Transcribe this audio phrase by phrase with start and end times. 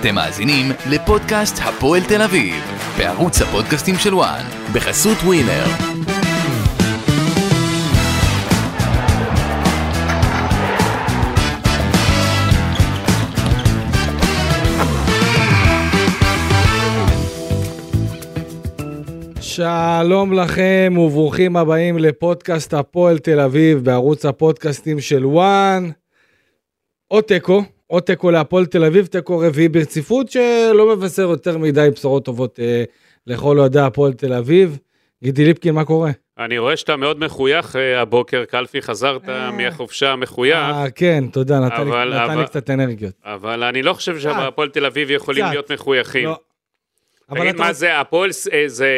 [0.00, 2.54] אתם מאזינים לפודקאסט הפועל תל אביב,
[2.98, 4.44] בערוץ הפודקאסטים של וואן,
[4.74, 5.64] בחסות ווינר.
[19.40, 25.90] שלום לכם וברוכים הבאים לפודקאסט הפועל תל אביב בערוץ הפודקאסטים של וואן.
[27.08, 32.24] עוד תיקו, עוד תיקו להפועל תל אביב, תיקו רביעי ברציפות שלא מבשר יותר מדי בשורות
[32.24, 32.84] טובות אה,
[33.26, 34.78] לכל אוהדי הפועל תל אביב.
[35.24, 36.10] גידי ליפקין, מה קורה?
[36.38, 39.50] אני רואה שאתה מאוד מחוייך אה, הבוקר, קלפי, חזרת אה.
[39.50, 43.12] מהחופשה מחוייך, אה, כן, תודה, נתן, לי, אבל- נתן לי אבל- קצת אנרגיות.
[43.24, 45.52] אבל אני לא חושב שהפועל תל אביב יכולים קצת.
[45.52, 46.24] להיות מחויכים.
[46.24, 46.38] לא.
[47.34, 47.58] תגיד, אתה...
[47.58, 48.88] מה זה, הפועל, אה, זה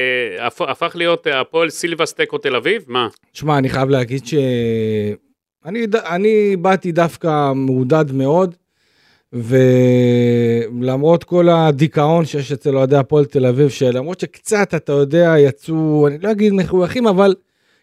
[0.40, 2.84] הפ- הפך להיות אה, הפועל סילבס תיקו תל אביב?
[2.86, 3.08] מה?
[3.32, 4.34] שמע, אני חייב להגיד ש...
[5.64, 8.54] אני, אני באתי דווקא מעודד מאוד,
[9.32, 16.18] ולמרות כל הדיכאון שיש אצל אוהדי הפועל תל אביב, שלמרות שקצת, אתה יודע, יצאו, אני
[16.18, 17.34] לא אגיד מחויכים, אבל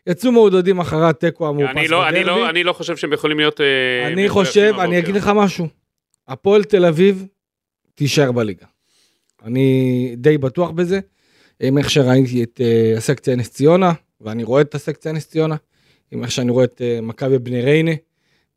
[0.08, 2.40] יצאו מעודדים אחרי התיקו המאופס אני לא, אני, בדרבי.
[2.40, 4.84] לא, אני לא חושב שהם יכולים להיות אה, אני חושב, הבוקר.
[4.84, 5.68] אני אגיד לך משהו,
[6.28, 7.28] הפועל תל אביב
[7.96, 8.66] תישאר בליגה.
[9.44, 11.00] אני די בטוח בזה,
[11.60, 15.56] עם איך שראיתי את אה, הסקציה נס ציונה, ואני רואה את הסקציה נס ציונה,
[16.12, 17.92] עם איך שאני רואה את אה, מכבי בני ריינה,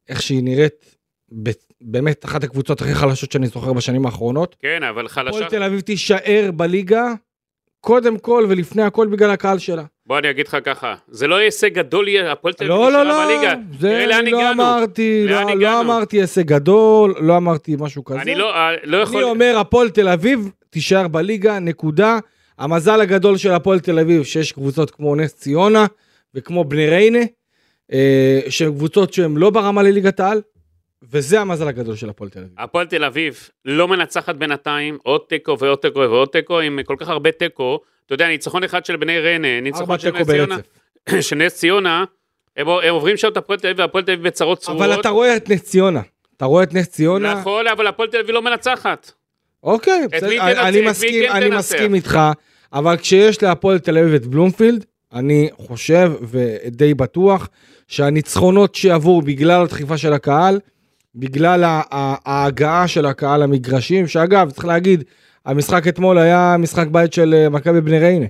[0.08, 0.97] איך שהיא נראית,
[1.80, 4.56] באמת אחת הקבוצות הכי חלשות שאני זוכר בשנים האחרונות.
[4.60, 5.48] כן, אבל הפועל חלשה...
[5.48, 7.12] תל אביב תישאר בליגה,
[7.80, 9.84] קודם כל ולפני הכל בגלל הקהל שלה.
[10.06, 13.02] בוא אני אגיד לך ככה, זה לא הישג גדול יהיה, הפועל תל אביב לא, לא,
[13.04, 13.54] נשארה לא, בליגה.
[13.78, 14.62] זה לאן לא הגענו.
[14.62, 15.88] אמרתי, לאן לא- הגענו?
[15.88, 18.22] לא אמרתי הישג גדול, לא אמרתי משהו כזה.
[18.22, 19.22] אני לא, אה, לא יכול...
[19.22, 22.18] אני אומר, הפועל תל אביב תישאר בליגה, נקודה.
[22.58, 25.86] המזל הגדול של הפועל תל אביב, שיש קבוצות כמו נס ציונה
[26.34, 27.18] וכמו בני ריינה,
[27.92, 30.40] אה, שהן קבוצות שהן לא ברמה לליגת העל,
[31.02, 32.50] וזה המזל הגדול של הפועל תל אביב.
[32.58, 37.08] הפועל תל אביב לא מנצחת בינתיים, עוד תיקו ועוד תיקו ועוד תיקו, עם כל כך
[37.08, 37.80] הרבה תיקו.
[38.06, 40.56] אתה יודע, ניצחון אחד של בני ריינה, ניצחון של נס ציונה.
[41.20, 42.04] של נס ציונה,
[42.56, 44.82] הם, הם עוברים שם את הפועל תל אביב, והפועל תל אביב בצרות צרורות.
[44.86, 46.00] אבל אתה רואה את נס ציונה.
[46.36, 49.12] אתה רואה את נס ציונה, נכון, אבל הפועל תל אביב לא מנצחת.
[49.62, 51.56] אוקיי, בסדר, אני- מסכים, כן אני?
[51.56, 52.19] מסכים איתך,
[52.72, 57.48] אבל כשיש להפועל תל אביב את בלומפילד, אני חושב ודי בטוח
[57.88, 60.60] שהניצחונות שיעברו בגלל הדחיפה של הקהל,
[61.15, 61.65] בגלל
[62.25, 65.04] ההגעה של הקהל למגרשים, שאגב, צריך להגיד,
[65.47, 68.26] המשחק אתמול היה משחק בית של אה, מכבי בני ריינה,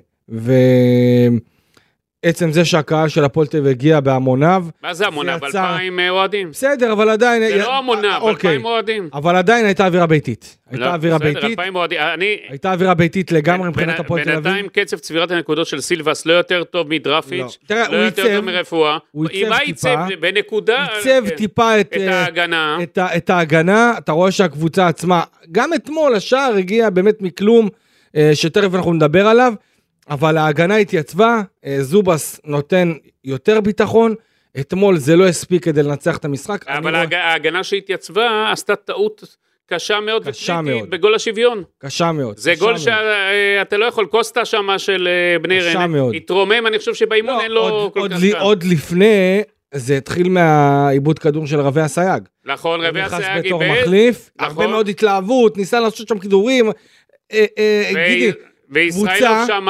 [2.27, 5.39] ועצם זה שהקהל של הפועל תל אביב הגיע בהמוניו, מה זה המונה?
[5.41, 6.51] זה יצר- אלפיים אה, אוהדים.
[6.51, 7.49] בסדר, אבל עדיין...
[7.49, 8.51] זה לא המונה, אבל אוקיי.
[8.51, 9.09] אלפיים אוהדים.
[9.15, 10.57] אבל עדיין הייתה אווירה ביתית.
[10.71, 11.45] הייתה לא, אווירה בסדר, ביתית.
[11.45, 11.99] אלפיים אוהדים.
[12.15, 12.37] אני...
[12.49, 14.45] הייתה אווירה ביתית לגמרי מבחינת הפועל תל אביב.
[14.45, 16.97] בינתיים קצב צבירת הנקודות של סילבס לא יותר טוב לא.
[16.97, 18.99] מדרפיץ', תראה, לא הוא יותר טוב מרפואה.
[19.13, 20.07] הוא מה עיצב טיפה.
[20.07, 20.21] עיצב?
[20.21, 20.87] בנקודה.
[20.97, 21.37] עיצב כן.
[21.37, 22.79] טיפה את, את אה, ההגנה.
[22.83, 27.69] את, את ההגנה, אתה רואה שהקבוצה עצמה, גם אתמול השער הגיע באמת מכלום,
[28.17, 29.53] אה, שתכף אנחנו נדבר עליו,
[30.11, 32.93] אבל ההגנה התייצבה, אה, זובס נותן
[33.25, 34.15] יותר ביטחון,
[34.61, 36.65] אתמול זה לא הספיק כדי לנצח את המשחק.
[36.69, 40.91] אבל רואה- ההג- ההגנה שהתייצבה עשתה טעות קשה מאוד קשה וקריטית מאוד.
[40.91, 41.63] בגול השוויון.
[41.79, 42.37] קשה מאוד.
[42.37, 42.79] זה קשה גול.
[42.79, 46.15] שאתה לא יכול, קוסטה שמה של אה, בני קשה ריינה, מאוד.
[46.15, 48.33] התרומם, אני חושב שבאימון לא, אין לו עוד, כל עוד, כך לי.
[48.33, 49.43] עוד לפני,
[49.75, 52.23] זה התחיל מהעיבוד כדור של רבי אסייג.
[52.45, 54.51] נכון, רבי נכנס אסייג בתור איבד, מחליף, נכון.
[54.51, 56.71] הרבה מאוד התלהבות, ניסה לעשות שם כדורים.
[57.33, 58.33] אה, אה, ו- גידי,
[58.71, 59.67] וישראלוב שם...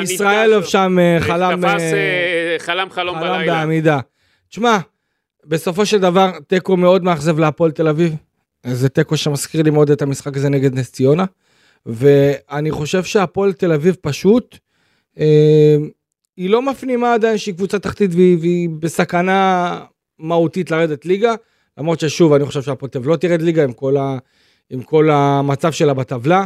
[0.00, 3.54] וישראלוב שם אה, חלם אה, אה, חלם חלום חלם בלילה.
[3.54, 4.00] בעמידה.
[4.48, 4.78] תשמע,
[5.46, 8.14] בסופו של דבר, תיקו מאוד מאכזב להפועל תל אביב.
[8.66, 11.24] זה תיקו שמזכיר לי מאוד את המשחק הזה נגד נס ציונה.
[11.86, 14.58] ואני חושב שהפועל תל אביב פשוט,
[15.18, 15.76] אה,
[16.36, 19.80] היא לא מפנימה עדיין שהיא קבוצה תחתית והיא, והיא בסכנה
[20.18, 21.34] מהותית לרדת ליגה.
[21.78, 24.18] למרות ששוב, אני חושב שהפועל תל אביב לא תרד ליגה עם כל, ה,
[24.70, 26.44] עם כל המצב שלה בטבלה.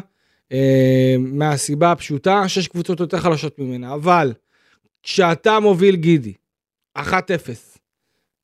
[0.53, 3.95] אה, מהסיבה הפשוטה שיש קבוצות יותר חלשות ממנה.
[3.95, 4.33] אבל
[5.03, 6.33] כשאתה מוביל גידי
[6.99, 7.03] 1-0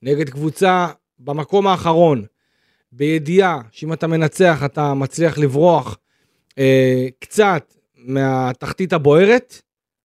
[0.03, 0.89] נגד קבוצה
[1.19, 2.25] במקום האחרון,
[2.93, 5.99] בידיעה שאם אתה מנצח אתה מצליח לברוח
[6.59, 9.63] אה, קצת מהתחתית הבוערת,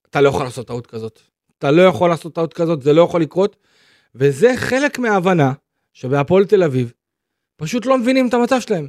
[0.10, 1.20] אתה לא יכול לעשות טעות כזאת.
[1.58, 3.56] אתה לא יכול לעשות טעות כזאת, זה לא יכול לקרות.
[4.16, 5.54] וזה חלק מההבנה
[5.94, 6.94] שבהפועל תל אביב
[7.56, 8.88] פשוט לא מבינים את המצב שלהם.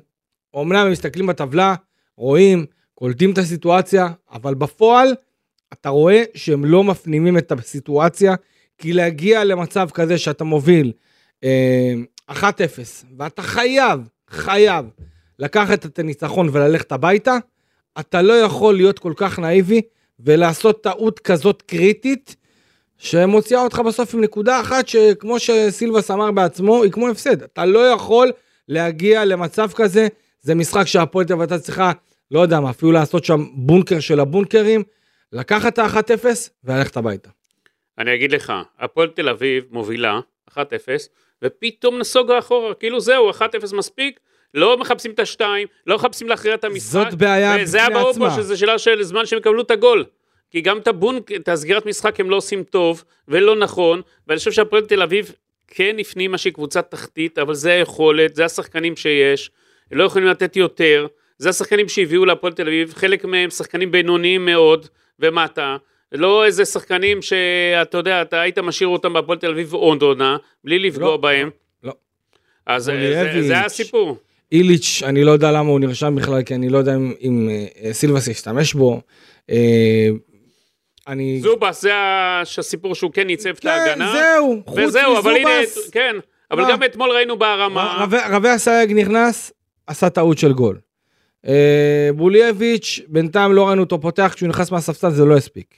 [0.54, 1.74] אומנם הם מסתכלים בטבלה,
[2.16, 2.66] רואים,
[3.00, 5.14] קולטים את הסיטואציה, אבל בפועל
[5.72, 8.34] אתה רואה שהם לא מפנימים את הסיטואציה,
[8.78, 10.92] כי להגיע למצב כזה שאתה מוביל
[11.44, 11.94] אה,
[12.30, 12.34] 1-0,
[13.16, 14.00] ואתה חייב,
[14.30, 14.86] חייב,
[15.38, 17.36] לקחת את הניצחון וללכת הביתה,
[18.00, 19.82] אתה לא יכול להיות כל כך נאיבי
[20.20, 22.36] ולעשות טעות כזאת קריטית,
[22.98, 27.42] שמוציאה אותך בסוף עם נקודה אחת שכמו שסילבס אמר בעצמו, היא כמו הפסד.
[27.42, 28.32] אתה לא יכול
[28.68, 30.08] להגיע למצב כזה,
[30.40, 31.92] זה משחק שהפועל תל אביב צריכה,
[32.30, 34.82] לא יודע מה, אפילו לעשות שם בונקר של הבונקרים,
[35.32, 36.26] לקחת את ה-1-0
[36.64, 37.30] וללכת הביתה.
[37.98, 40.56] אני אגיד לך, הפועל תל אביב מובילה 1-0,
[41.42, 43.42] ופתאום נסוגה אחורה, כאילו זהו, 1-0
[43.72, 44.20] מספיק,
[44.54, 46.92] לא מחפשים את השתיים, לא מחפשים להכריע את המשחק.
[46.92, 48.42] זאת בעיה וזה היה בפני ברור פה עצמה.
[48.42, 50.04] שזה שאלה של זמן שהם יקבלו את הגול.
[50.50, 54.52] כי גם את הבונק, את הסגירת משחק הם לא עושים טוב, ולא נכון, ואני חושב
[54.52, 55.32] שהפועל תל אביב
[55.66, 59.50] כן הפנימה שהיא קבוצת תחתית, אבל זה היכולת, זה השחקנים שיש,
[59.90, 61.06] הם לא יכולים לתת יותר,
[61.40, 64.86] זה השחקנים שהביאו להפועל תל אביב, חלק מהם שחקנים בינוניים מאוד,
[65.20, 65.76] ומטה,
[66.12, 70.78] לא איזה שחקנים שאתה יודע, אתה היית משאיר אותם בהפועל תל אביב עוד עונה, בלי
[70.78, 71.50] לפגוע לא, בהם.
[71.84, 71.92] לא.
[72.66, 73.42] אז זה.
[73.46, 74.16] זה הסיפור.
[74.52, 77.48] איליץ', אני לא יודע למה הוא נרשם בכלל, כי אני לא יודע אם, אם
[77.82, 79.00] אה, סילבס ישתמש בו.
[79.50, 80.08] אה,
[81.08, 81.40] אני...
[81.42, 81.90] זובס, זה
[82.58, 84.12] הסיפור שהוא כן ייצב את כן, ההגנה.
[84.12, 85.90] זהו, חוץ וזהו, אבל הנה, מזובס.
[85.90, 86.16] כן,
[86.50, 86.70] אבל מה?
[86.72, 89.52] גם אתמול ראינו בהרמה, רבי- הסייג נכנס,
[89.86, 90.78] עשה טעות של גול.
[91.46, 95.74] אה, בולייביץ', בינתיים לא ראינו אותו פותח, כשהוא נכנס מהספסל זה לא הספיק.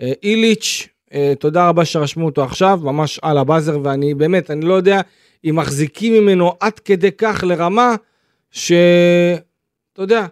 [0.00, 4.74] אה, איליץ', אה, תודה רבה שרשמו אותו עכשיו, ממש על הבאזר, ואני באמת, אני לא
[4.74, 5.00] יודע
[5.44, 7.94] אם מחזיקים ממנו עד כדי כך לרמה,
[8.50, 9.42] שאתה
[10.02, 10.26] יודע,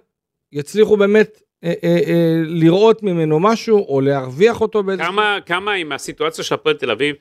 [0.52, 5.02] יצליחו באמת אה, אה, אה, לראות ממנו משהו, או להרוויח אותו באיזה...
[5.02, 7.16] כמה, כמה עם הסיטואציה של הפועל תל אביב,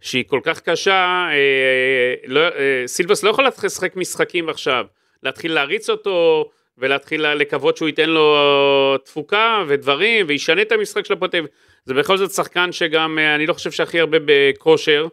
[0.00, 1.26] שהיא כל כך קשה,
[2.26, 2.40] לא,
[2.86, 4.84] סילבס לא יכול לשחק משחקים עכשיו,
[5.22, 8.36] להתחיל להריץ אותו, ולהתחיל לקוות שהוא ייתן לו
[9.04, 11.44] תפוקה ודברים, וישנה את המשחק של אביב.
[11.84, 15.06] זה בכל זאת שחקן שגם, אה, אני לא חושב שהכי הרבה בכושר.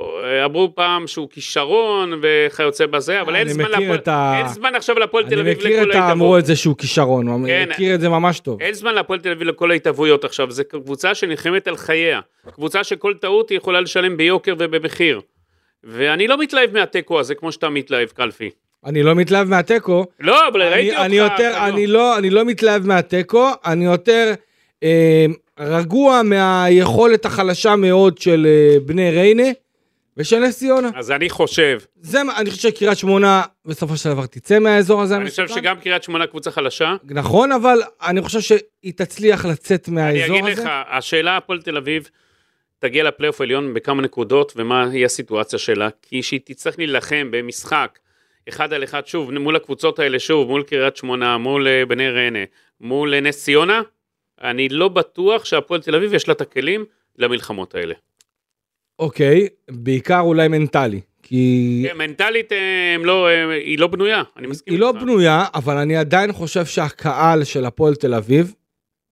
[0.00, 4.48] אה, אמרו פעם שהוא כישרון וכיוצא בזה, אבל אין אני זמן, מכיר את ה- אין
[4.48, 5.98] זמן עכשיו להפועל תל אני אביב מכיר לכל את ה...
[5.98, 6.38] אמרו ההתערבות.
[6.40, 7.68] את זה שהוא כישרון, אני כן.
[7.70, 8.62] מכיר את זה ממש טוב.
[8.62, 12.20] אין זמן להפועל תל אביב לכל ההתהוויות עכשיו, זו קבוצה שנלחמת על חייה.
[12.50, 15.20] קבוצה שכל טעות היא יכולה לשלם ביוקר ובמחיר.
[15.84, 18.50] ואני לא מתלהב מהתיקו הזה כמו שאתה מתלהב, קלפי.
[18.84, 21.00] אני לא מתלהב מהתיקו, לא, אבל אני, ראיתי אותך.
[21.04, 24.34] אני יותר, אתה אני לא- לא, אני לא מתלהב מהתיקו, אני יותר
[24.82, 25.26] אה,
[25.58, 29.48] רגוע מהיכולת החלשה מאוד של אה, בני ריינה
[30.16, 30.90] ושל נס ציונה.
[30.96, 35.16] אז אני חושב, זה, אני חושב שקריית שמונה בסופו של דבר תצא מהאזור הזה.
[35.16, 35.48] אני חושב.
[35.48, 36.94] שגם קריית שמונה קבוצה חלשה.
[37.04, 40.62] נכון, אבל אני חושב שהיא תצליח לצאת אני מהאזור אגיד הזה.
[40.62, 42.08] לך, השאלה הפועל תל אביב
[42.78, 47.98] תגיע לפלייאוף העליון בכמה נקודות, ומה היא הסיטואציה שלה, כי שהיא תצטרך להילחם במשחק
[48.48, 52.38] אחד על אחד, שוב, מול הקבוצות האלה, שוב, מול קריית שמונה, מול אה, בני ריינה,
[52.80, 53.82] מול אה, נס ציונה,
[54.42, 56.84] אני לא בטוח שהפועל תל אביב יש לה את הכלים
[57.18, 57.94] למלחמות האלה.
[58.98, 61.00] אוקיי, בעיקר אולי מנטלי.
[61.22, 64.92] כי כן, מנטלית אה, הם לא, אה, היא לא בנויה, אני מסכים היא לא.
[64.92, 68.54] בנויה, אבל אני עדיין חושב שהקהל של הפועל תל אביב,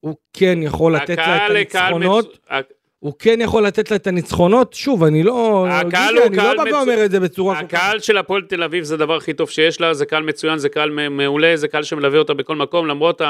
[0.01, 2.39] הוא כן יכול לתת לה את הניצחונות.
[2.51, 2.61] ה-
[3.07, 5.67] הוא כן יכול לתת לה את הניצחונות, שוב, אני לא...
[5.71, 7.59] הקהל הוא אני קהל לא בא מצו- ואומר את זה בצורה.
[7.59, 10.69] הקהל של הפועל תל אביב זה הדבר הכי טוב שיש לה, זה קהל מצוין, זה
[10.69, 13.23] קהל מעולה, זה קהל שמלווה אותה בכל מקום, למרות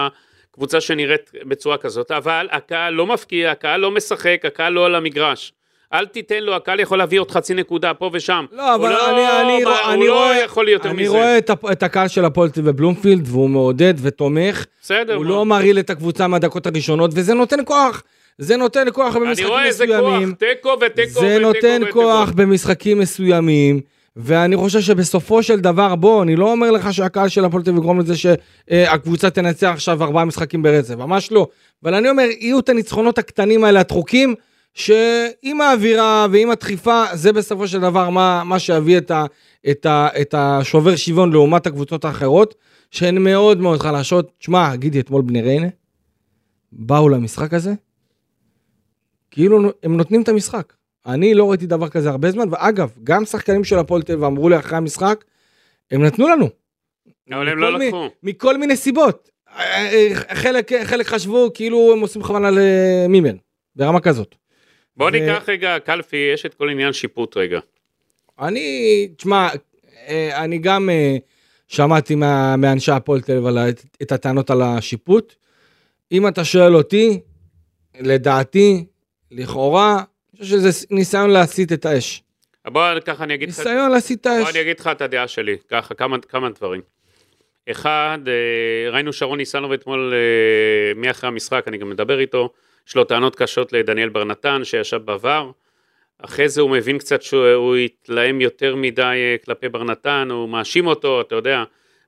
[0.55, 5.53] הקבוצה שנראית בצורה כזאת, אבל הקהל לא מפקיע, הקהל לא משחק, הקהל לא על המגרש.
[5.93, 8.45] אל תיתן לו, הקהל יכול להביא עוד חצי נקודה פה ושם.
[8.53, 11.11] לא, אבל הוא אני, אני, מה- הוא אני לא רואה, יכול להיות יותר אני מזה.
[11.13, 14.65] רואה את, את הקהל של הפועל תל אביב בבלומפילד, והוא מעודד ותומך.
[14.83, 15.31] בסדר, הוא מה?
[15.31, 18.03] לא מרעיל את הקבוצה מהדקות הראשונות, וזה נותן כוח.
[18.39, 20.35] זה נותן כוח אני במשחקים רואה איזה כוח, מסוימים.
[20.35, 21.83] תיקו ותיקו זה נותן.
[21.91, 23.81] כוח במשחקים מסוימים,
[24.17, 27.83] ואני חושב שבסופו של דבר, בוא, אני לא אומר לך שהקהל של הפועל תל אביב
[27.83, 31.47] יגרום לזה שהקבוצה תנצח עכשיו ארבעה משחקים ברצף, ממש לא.
[31.83, 34.35] אבל אני אומר, יהיו את הניצחונות הקטנים האלה, הדחוקים,
[34.75, 39.25] שעם האווירה ועם הדחיפה, זה בסופו של דבר מה, מה שיביא את, ה,
[39.71, 42.55] את, ה, את השובר שוויון לעומת הקבוצות האחרות,
[42.91, 44.33] שהן מאוד מאוד חלשות.
[44.41, 45.69] שמע, גידי, אתמול בני ריינה,
[46.73, 47.75] באו למשחק הזה,
[49.37, 50.73] כאילו הם נותנים את המשחק.
[51.07, 54.49] אני לא ראיתי דבר כזה הרבה זמן, ואגב, גם שחקנים של הפועל תל אביב אמרו
[54.49, 55.25] לי אחרי המשחק,
[55.91, 56.49] הם נתנו לנו.
[57.33, 58.09] אבל הם לא מי- לקחו.
[58.23, 59.31] מכל מיני סיבות.
[59.57, 63.33] אה, אה, חלק, חלק חשבו כאילו הם עושים בכוונה למימר,
[63.77, 64.35] ברמה כזאת.
[64.97, 67.61] בוא ו- ניקח רגע, קלפי, יש את כל עניין שיפוט רגע.
[68.41, 69.49] אני, תשמע,
[70.09, 71.17] אה, אני גם אה,
[71.69, 75.35] שמעתי מה- מאנשי הפועל תל אביב את- את הטענות על השיפוט.
[76.13, 77.21] אם אתה שואל אותי,
[78.01, 78.85] לדעתי,
[79.31, 82.23] לכאורה, אני חושב שזה ניסיון להסיט את האש.
[82.67, 83.59] בוא ככה אני אגיד לך...
[83.59, 84.51] ניסיון להסיט את בוא האש.
[84.51, 86.81] אני אגיד לך את הדעה שלי, ככה, כמה, כמה דברים.
[87.71, 92.51] אחד, אה, ראינו שרון ניסנוב אתמול, אה, מי אחרי המשחק, אני גם מדבר איתו,
[92.89, 95.51] יש לו טענות קשות לדניאל בר נתן, שישב בעבר.
[96.19, 100.87] אחרי זה הוא מבין קצת שהוא התלהם יותר מדי אה, כלפי בר נתן, הוא מאשים
[100.87, 101.65] אותו, אתה יודע,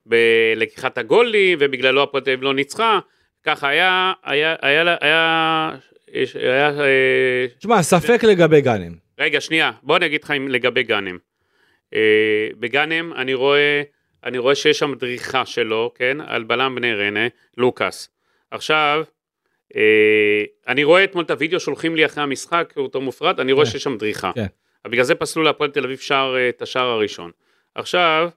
[0.06, 2.98] בלקיחת הגולים, ובגללו הפועל תל אביב לא ניצחה.
[3.44, 5.70] ככה היה, היה, היה, היה, היה,
[6.12, 8.92] יש- היה אה, תשמע, ספק לגבי גאנם.
[9.18, 11.18] רגע, שנייה, בוא אני אגיד לך לגבי גאנם.
[11.94, 13.82] אה, בגאנם אני רואה
[14.24, 18.08] אני רואה שיש שם דריכה שלו, כן, על בלם בני ריינה, לוקאס.
[18.50, 19.04] עכשיו,
[19.76, 23.64] אה, אני רואה אתמול את הוידאו שולחים לי אחרי המשחק, הוא אותו מופרד, אני רואה
[23.66, 23.70] כן.
[23.70, 24.30] שיש שם דריכה.
[24.34, 24.46] כן.
[24.88, 27.30] בגלל זה פסלו להפועל תל אביב שער, אה, את השער הראשון.
[27.74, 28.28] עכשיו,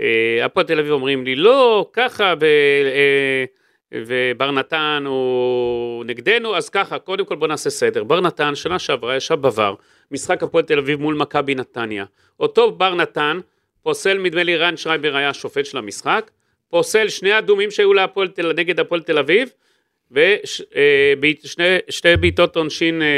[0.00, 3.44] אה, הפועל תל אביב אומרים לי, לא, ככה, אה,
[3.94, 8.04] ובר נתן הוא נגדנו, אז ככה, קודם כל בוא נעשה סדר.
[8.04, 9.74] בר נתן, שנה שעברה, ישב בVAR,
[10.10, 12.04] משחק הפועל תל אביב מול מכבי נתניה.
[12.40, 13.38] אותו בר נתן,
[13.82, 16.30] פוסל, נדמה לי, רן שרייבר היה השופט של המשחק,
[16.68, 19.48] פוסל שני אדומים שהיו להפועל, תל- נגד הפועל תל אביב,
[20.10, 23.08] ושתי בעיטות עונשין אה,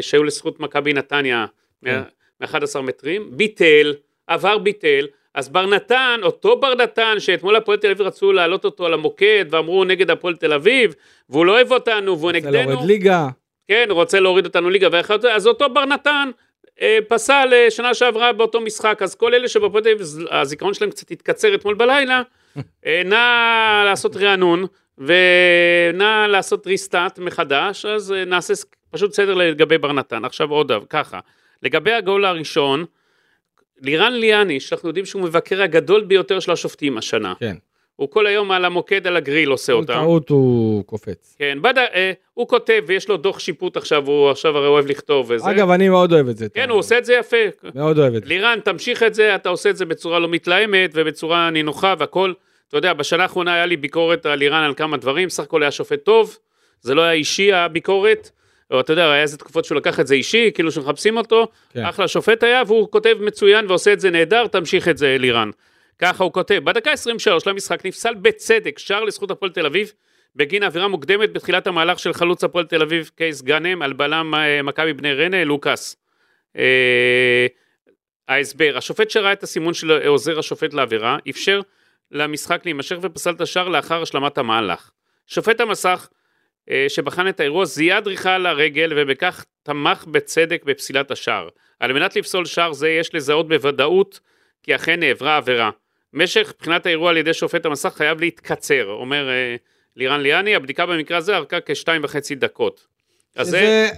[0.00, 1.46] שהיו לזכות מכבי נתניה
[1.84, 2.00] כן.
[2.40, 3.94] מ-11 מטרים, ביטל,
[4.26, 8.86] עבר ביטל, אז בר נתן, אותו בר נתן שאתמול הפועל תל אביב רצו להעלות אותו
[8.86, 10.94] על המוקד ואמרו נגד הפועל תל אביב
[11.28, 13.28] והוא לא אוהב אותנו והוא נגדנו, להוריד ליגה.
[13.68, 16.30] כן, רוצה להוריד אותנו ליגה ואחד, אז אותו בר נתן
[16.80, 20.90] אה, פסל אה, שנה שעברה באותו משחק, אז כל אלה שבפועל תל אביב הזיכרון שלהם
[20.90, 22.22] קצת התקצר אתמול בלילה,
[22.86, 24.66] אה, נא לעשות רענון
[24.98, 28.54] ונא לעשות ריסטאט מחדש, אז אה, נעשה
[28.90, 30.24] פשוט סדר לגבי בר נתן.
[30.24, 31.20] עכשיו עוד ככה,
[31.62, 32.84] לגבי הגול הראשון,
[33.82, 37.56] לירן ליאני, שאנחנו יודעים שהוא מבקר הגדול ביותר של השופטים השנה, כן.
[37.96, 39.92] הוא כל היום על המוקד על הגריל עושה אותם.
[39.92, 41.36] טעות הוא קופץ.
[41.38, 41.78] כן, בד...
[41.78, 45.50] אה, הוא כותב ויש לו דוח שיפוט עכשיו, הוא עכשיו הרי אוהב לכתוב וזה.
[45.50, 46.46] אגב, אני מאוד אוהב את זה.
[46.54, 47.36] כן, הוא עושה את זה יפה.
[47.74, 48.28] מאוד אוהב את זה.
[48.28, 52.32] לירן, תמשיך את זה, אתה עושה את זה בצורה לא מתלהמת ובצורה נינוחה והכל.
[52.68, 55.70] אתה יודע, בשנה האחרונה היה לי ביקורת על לירן על כמה דברים, סך הכל היה
[55.70, 56.38] שופט טוב,
[56.80, 58.30] זה לא היה אישי הביקורת.
[58.72, 61.84] או אתה יודע, היה איזה תקופות שהוא לקח את זה אישי, כאילו שמחפשים אותו, כן.
[61.84, 65.50] אחלה שופט היה, והוא כותב מצוין ועושה את זה נהדר, תמשיך את זה, לירן.
[65.98, 69.92] ככה הוא כותב, בדקה 23 למשחק נפסל בצדק שער לזכות הפועל תל אביב,
[70.36, 74.62] בגין עבירה מוקדמת בתחילת המהלך של חלוץ הפועל תל אביב קייס גאנם על בלם אה,
[74.62, 75.96] מכבי בני ריינה, לוקאס.
[76.56, 77.46] אה,
[78.28, 81.60] ההסבר, השופט שראה את הסימון של עוזר השופט לעבירה, אפשר
[82.10, 84.90] למשחק להימשך ופסל את השער לאחר השלמת המהלך.
[85.26, 86.08] שופט המסך
[86.88, 91.48] שבחן את האירוע זיהה דריכה על הרגל ובכך תמך בצדק בפסילת השער.
[91.80, 94.20] על מנת לפסול שער זה יש לזהות בוודאות
[94.62, 95.70] כי אכן נעברה עבירה.
[96.12, 99.56] משך בחינת האירוע על ידי שופט המסך חייב להתקצר, אומר אה,
[99.96, 102.86] לירן ליאני, הבדיקה במקרה הזה ארכה כשתיים וחצי דקות.
[103.36, 103.88] אז זה,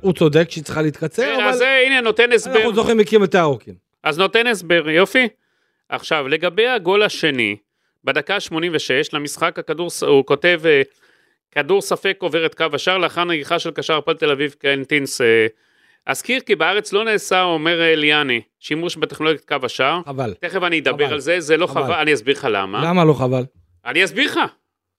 [0.00, 2.56] הוא צודק שהיא צריכה להתקצר, כן, אבל אז הנה נותן הסבר.
[2.56, 3.74] אנחנו זוכרים מכירים את הארוכים.
[4.02, 5.28] אז נותן הסבר, יופי.
[5.88, 7.56] עכשיו, לגבי הגול השני,
[8.04, 10.82] בדקה 86 למשחק הכדור, הוא כותב, אה,
[11.56, 15.20] כדור ספק עובר את קו השער לאחר נגיחה של קשר הפועל תל אביב קנטינס.
[15.20, 15.46] אה,
[16.06, 20.00] אזכיר כי בארץ לא נעשה, אומר אה, ליאני, שימוש בטכנולוגיית קו השער.
[20.06, 20.34] חבל.
[20.40, 21.12] תכף אני אדבר חבל.
[21.12, 21.84] על זה, זה לא חבל.
[21.84, 22.84] חבל, אני אסביר לך למה.
[22.84, 23.44] למה לא חבל?
[23.86, 24.40] אני אסביר לך.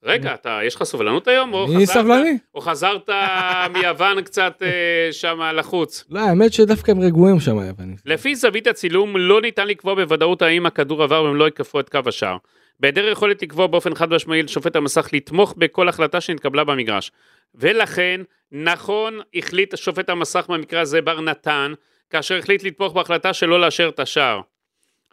[0.04, 1.54] רגע, אתה, יש לך סבלנות היום?
[1.76, 2.38] אני סבלני.
[2.56, 3.10] או חזרת
[3.74, 6.04] מיוון קצת אה, שם לחוץ?
[6.10, 7.96] לא, האמת שדווקא הם רגועים שם היוונים.
[8.06, 12.00] לפי זווית הצילום לא ניתן לקבוע בוודאות האם הכדור עבר והם לא יקפו את קו
[12.06, 12.38] השער.
[12.80, 17.12] בהיעדר יכולת לקבוע באופן חד משמעי לשופט המסך לתמוך בכל החלטה שנתקבלה במגרש.
[17.56, 21.74] ולכן, נכון החליט שופט המסך במקרה הזה בר נתן,
[22.10, 24.42] כאשר החליט לתמוך בהחלטה שלא לאשר את השער.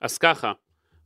[0.02, 0.52] אז ככה,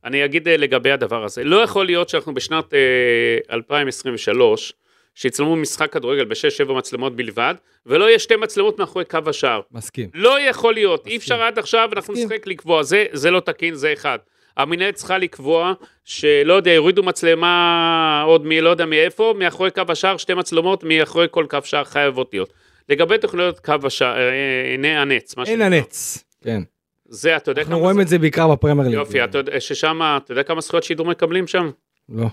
[0.03, 1.43] אני אגיד אה, לגבי הדבר הזה.
[1.43, 4.73] לא יכול להיות שאנחנו בשנת אה, 2023,
[5.15, 9.61] שיצלמו משחק כדורגל בשש-שבע מצלמות בלבד, ולא יהיה שתי מצלמות מאחורי קו השער.
[9.71, 10.09] מסכים.
[10.13, 11.35] לא יכול להיות, אי מסכים.
[11.35, 12.27] אפשר עד עכשיו, אנחנו מסכים.
[12.27, 14.19] נשחק לקבוע, זה, זה לא תקין, זה אחד.
[14.59, 15.73] המנהלת צריכה לקבוע
[16.05, 21.27] שלא יודע, יורידו מצלמה עוד מי, לא יודע מאיפה, מאחורי קו השער, שתי מצלמות מאחורי
[21.31, 22.53] כל קו שער חייבות להיות.
[22.89, 24.31] לגבי תוכניות קו השער, אה,
[24.71, 25.63] עיני הנץ, מה שנקרא.
[25.65, 26.23] הנץ.
[26.43, 26.61] כן.
[27.05, 28.97] זה, אתה יודע אנחנו כמה רואים זה- את זה בעיקר בפרמייר ליג.
[28.99, 31.69] יופי, אתה יודע, ששם, אתה יודע כמה זכויות שידור מקבלים שם?
[32.09, 32.25] לא,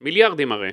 [0.00, 0.70] מיליארדים הרי.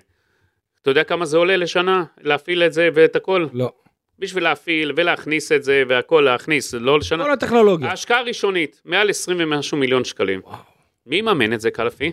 [0.82, 2.04] אתה יודע כמה זה עולה לשנה?
[2.22, 3.46] להפעיל את זה ואת הכל?
[3.54, 3.72] לא.
[4.20, 7.24] בשביל להפעיל ולהכניס את זה והכל להכניס, לא לשנה.
[7.24, 7.90] כל הטכנולוגיה.
[7.90, 10.42] ההשקעה הראשונית, מעל 20 ומשהו מיליון שקלים.
[10.44, 10.58] וואו.
[11.06, 12.12] מי יממן את זה, קלפי?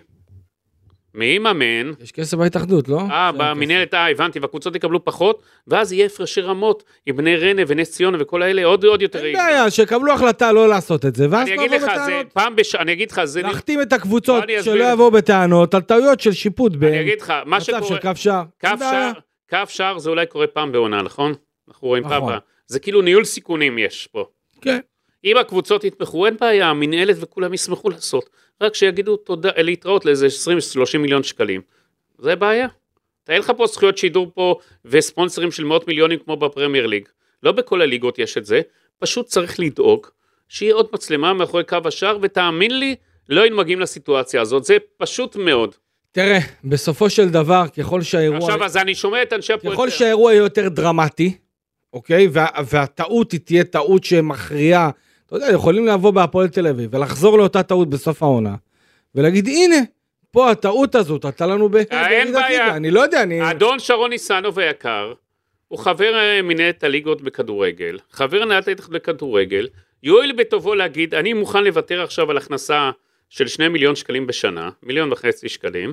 [1.15, 1.93] מי יממן?
[2.01, 3.01] יש כסף בהתאחדות, לא?
[3.11, 7.91] אה, במנהלת, אה, הבנתי, והקבוצות יקבלו פחות, ואז יהיה הפרשי רמות עם בני ריינה ונס
[7.91, 9.25] ציונה וכל האלה, עוד עוד יותר.
[9.25, 12.33] אין בעיה, שיקבלו החלטה לא לעשות את זה, ואז אני אגיד לך, זה בטענות.
[12.33, 12.75] פעם בש...
[12.75, 13.43] אני אגיד לך, זה...
[13.43, 14.93] להחתים את הקבוצות שלא.
[14.93, 17.83] יבואו בטענות על טעויות של שיפוט אני אגיד לך, מה שקורה...
[17.83, 18.43] של קו שער.
[18.63, 18.77] בעיה.
[18.79, 19.13] שער,
[19.49, 21.35] כף שער זה אולי קורה פעם בעונה, נכון?
[21.69, 22.39] אנחנו רואים פעם נכון.
[22.67, 24.25] זה כאילו ניהול סיכונים יש פה.
[24.61, 24.81] כן.
[25.25, 28.31] אם הקבוצות יתמכו, אין בעיה, המנהלת וכולם ישמחו לעשות.
[28.61, 30.27] רק שיגידו תודה, להתראות לאיזה
[30.97, 31.61] 20-30 מיליון שקלים.
[32.19, 32.67] זה בעיה.
[33.25, 37.09] אתה אין לך פה זכויות שידור פה וספונסרים של מאות מיליונים כמו בפרמייר ליג.
[37.43, 38.61] לא בכל הליגות יש את זה,
[38.99, 40.07] פשוט צריך לדאוג
[40.49, 42.95] שיהיה עוד מצלמה מאחורי קו השער, ותאמין לי,
[43.29, 45.75] לא היינו מגיעים לסיטואציה הזאת, זה פשוט מאוד.
[46.13, 48.39] תראה, בסופו של דבר, ככל שהאירוע...
[48.39, 49.75] עכשיו, אז אני שומע את אנשי הפועל...
[49.75, 51.37] ככל שהאירוע יהיה יותר דרמטי,
[51.93, 52.29] אוקיי?
[52.33, 54.91] וה, והטעות היא תהיה טעות שמכריעה,
[55.31, 58.55] אתה יודע, יכולים לבוא בהפועל תל אביב ולחזור לאותה טעות בסוף העונה,
[59.15, 59.77] ולהגיד, הנה,
[60.31, 61.77] פה הטעות הזאת, אתה לנו ב...
[61.77, 62.77] אה, אין בעיה.
[62.77, 63.41] אני לא יודע, אני...
[63.41, 65.13] האדון שרון ניסנוב היקר,
[65.69, 69.69] הוא חבר אה, מנהלת הליגות בכדורגל, חבר מנהלת ההתאחדות בכדורגל,
[70.03, 72.91] יואיל בטובו להגיד, אני מוכן לוותר עכשיו על הכנסה
[73.29, 75.93] של שני מיליון שקלים בשנה, מיליון וחצי שקלים,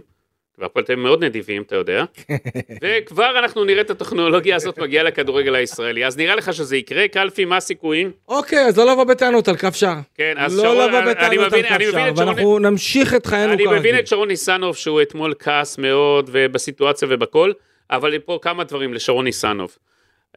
[0.57, 2.03] כבר פה אתם מאוד נדיבים, אתה יודע,
[2.81, 7.45] וכבר אנחנו נראה את הטכנולוגיה הזאת מגיעה לכדורגל הישראלי, אז נראה לך שזה יקרה, קלפי,
[7.45, 8.11] מה הסיכויים?
[8.27, 9.97] אוקיי, אז לא לבוא בטענות על כף שער.
[10.15, 13.53] כן, אז לא שרון, לבוא אני בטענות על אני כף שער, ואנחנו נמשיך את חיינו
[13.53, 13.79] אני כרגיל.
[13.79, 17.51] מבין את שרון ניסנוב שהוא אתמול כעס מאוד ובסיטואציה ובכל,
[17.91, 19.77] אבל פה כמה דברים לשרון ניסנוב.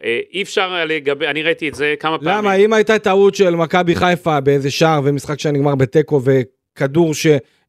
[0.04, 2.34] אה, אי אפשר לגבי, אני ראיתי את זה כמה פעמים.
[2.34, 7.14] למה, אם הייתה טעות של מכבי חיפה באיזה שער ומשחק שנגמר בתיקו וכדור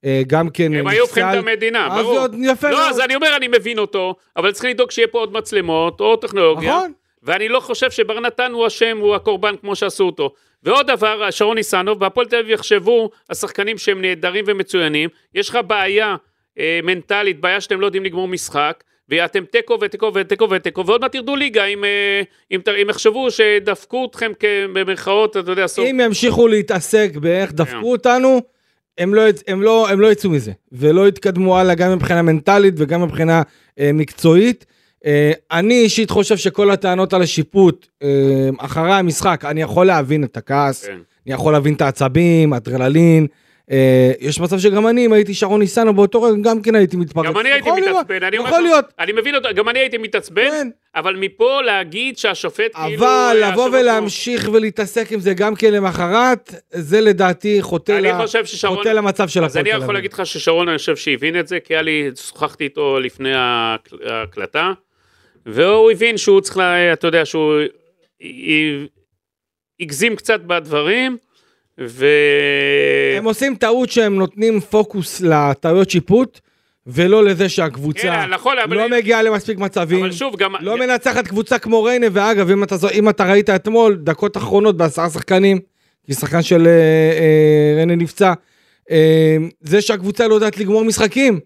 [0.05, 2.19] שגם כן הם היו הופכים את המדינה, אז ברור.
[2.19, 2.89] עוד יפה לא, מאוד.
[2.89, 6.77] אז אני אומר, אני מבין אותו, אבל צריכים לדאוג שיהיה פה עוד מצלמות, או טכנולוגיה.
[6.77, 6.91] נכון.
[7.23, 10.33] ואני לא חושב שבר נתן הוא אשם, הוא הקורבן כמו שעשו אותו.
[10.63, 16.15] ועוד דבר, שרון ניסנוב, בהפועל תל אביב יחשבו, השחקנים שהם נהדרים ומצוינים, יש לך בעיה
[16.59, 21.11] אה, מנטלית, בעיה שאתם לא יודעים לגמור משחק, ואתם תיקו ותיקו ותיקו ותיקו, ועוד מעט
[21.11, 24.31] תרדו ליגה אם, אה, אם, אם יחשבו שדפקו אתכם
[24.73, 25.85] במרכאות, אתה יודע, סוף.
[25.85, 27.55] אם ימשיכו להתעסק באיך כן.
[27.55, 28.41] דפקו אותנו,
[28.97, 33.01] הם לא, הם, לא, הם לא יצאו מזה, ולא יתקדמו הלאה גם מבחינה מנטלית וגם
[33.01, 33.41] מבחינה
[33.79, 34.65] אה, מקצועית.
[35.05, 40.37] אה, אני אישית חושב שכל הטענות על השיפוט אה, אחרי המשחק, אני יכול להבין את
[40.37, 40.97] הכעס, כן.
[41.25, 43.27] אני יכול להבין את העצבים, אדרנלין.
[43.71, 47.25] אה, יש מצב שגם אני, אם הייתי שרון ניסנו באותו רגע, גם כן הייתי מתפרץ.
[47.25, 50.49] גם אני הייתי מתעצבן, אני אומר יכול לך, אני מבין אותו, גם אני הייתי מתעצבן,
[50.49, 50.69] כן.
[50.95, 53.05] אבל מפה להגיד שהשופט כאילו...
[53.05, 58.07] אבל לבוא ולהמשיך ולהתעסק עם זה גם כן למחרת, זה לדעתי חוטא אני
[58.93, 59.93] למצב של אז הפועל אני תל יכול.
[59.93, 64.09] להגיד לך ששרון, אני חושב שהבין את זה, כי היה לי, שוחחתי איתו לפני ההקל-
[64.09, 64.71] ההקלטה,
[65.45, 66.57] והוא הבין שהוא צריך,
[66.93, 67.53] אתה יודע, שהוא
[69.79, 71.17] הגזים קצת בדברים,
[71.87, 72.05] ו...
[73.17, 76.39] הם עושים טעות שהם נותנים פוקוס לטעויות שיפוט,
[76.87, 78.77] ולא לזה שהקבוצה כן, נכון, אבל...
[78.77, 80.55] לא מגיעה למספיק מצבים, אבל שוב, גם...
[80.59, 85.09] לא מנצחת קבוצה כמו ריינה, ואגב, אם אתה, אם אתה ראית אתמול, דקות אחרונות בעשרה
[85.09, 85.59] שחקנים,
[86.05, 88.33] כי שחקן של אה, אה, ריינה נפצע,
[88.91, 91.39] אה, זה שהקבוצה לא יודעת לגמור משחקים.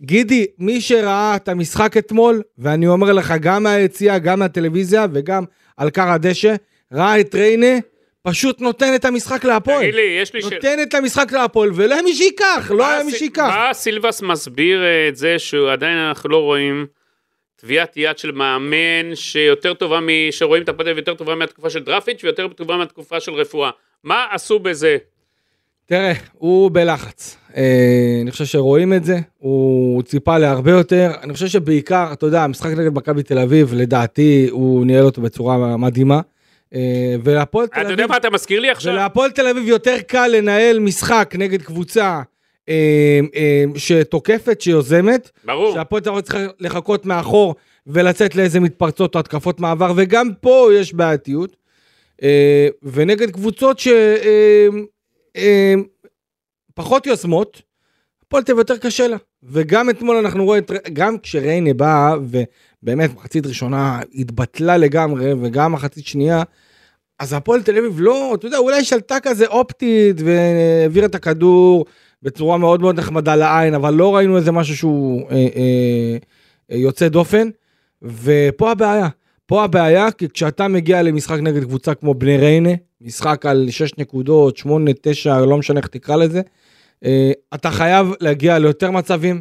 [0.00, 5.44] גידי, מי שראה את המשחק אתמול, ואני אומר לך, גם מהיציאה, גם מהטלוויזיה וגם
[5.76, 6.54] על קר הדשא,
[6.92, 7.78] ראה את ריינה,
[8.22, 9.80] פשוט נותן את המשחק להפועל.
[9.80, 10.40] תגיד לי, יש לי.
[10.42, 13.50] נותן את המשחק להפועל, ולא היה מי שייקח, לא היה מי שייקח.
[13.56, 16.86] מה סילבס מסביר אה, את זה שעדיין אנחנו לא רואים
[17.56, 20.08] טביעת יד של מאמן שיותר טובה, מ...
[20.30, 23.70] שרואים את הפועל יותר טובה מהתקופה של דרפיץ' ויותר טובה מהתקופה של רפואה.
[24.04, 24.96] מה עשו בזה?
[25.86, 27.36] תראה, הוא בלחץ.
[27.56, 31.10] אה, אני חושב שרואים את זה, הוא ציפה להרבה יותר.
[31.22, 35.76] אני חושב שבעיקר, אתה יודע, המשחק נגד מכבי תל אביב, לדעתי, הוא ניהל אותו בצורה
[35.76, 36.20] מדהימה.
[36.74, 38.92] אה, ולהפועל תל אתה יודע אביב, מה אתה מזכיר לי עכשיו?
[38.92, 42.20] ולהפועל תל אביב יותר קל לנהל משחק נגד קבוצה
[42.68, 45.30] אה, אה, שתוקפת, שיוזמת.
[45.44, 45.74] ברור.
[45.74, 47.54] שהפועל תל אביב צריכה לחכות מאחור
[47.86, 51.56] ולצאת לאיזה מתפרצות או התקפות מעבר, וגם פה יש בעייתיות.
[52.82, 53.88] ונגד קבוצות ש...
[53.88, 54.68] אה,
[55.36, 55.74] אה,
[56.74, 57.62] פחות יוזמות,
[58.30, 59.16] הפועל תל אביב יותר קשה לה.
[59.42, 62.14] וגם אתמול אנחנו רואים, גם כשריינה באה,
[62.82, 66.42] ובאמת מחצית ראשונה התבטלה לגמרי, וגם מחצית שנייה,
[67.18, 71.84] אז הפועל תל אביב לא, אתה יודע, אולי שלטה כזה אופטית והעבירה את הכדור
[72.22, 76.16] בצורה מאוד מאוד נחמדה לעין, אבל לא ראינו איזה משהו שהוא אה, אה,
[76.72, 77.48] אה, יוצא דופן.
[78.02, 79.08] ופה הבעיה,
[79.46, 84.56] פה הבעיה, כי כשאתה מגיע למשחק נגד קבוצה כמו בני ריינה, משחק על 6 נקודות,
[84.56, 86.40] 8, 9, לא משנה איך תקרא לזה,
[87.54, 89.40] אתה חייב להגיע ליותר מצבים,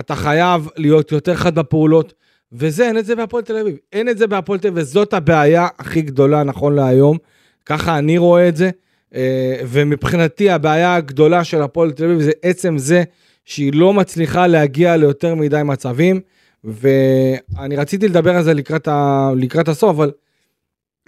[0.00, 2.14] אתה חייב להיות יותר חד בפעולות,
[2.52, 3.76] וזה, אין את זה בהפועל תל אביב.
[3.92, 7.18] אין את זה בהפועל תל אביב, וזאת הבעיה הכי גדולה נכון להיום.
[7.66, 8.70] ככה אני רואה את זה,
[9.14, 13.02] אה, ומבחינתי הבעיה הגדולה של הפועל תל אביב זה עצם זה
[13.44, 16.20] שהיא לא מצליחה להגיע ליותר מדי מצבים,
[16.64, 19.30] ואני רציתי לדבר על זה לקראת, ה...
[19.36, 20.10] לקראת הסוף, אבל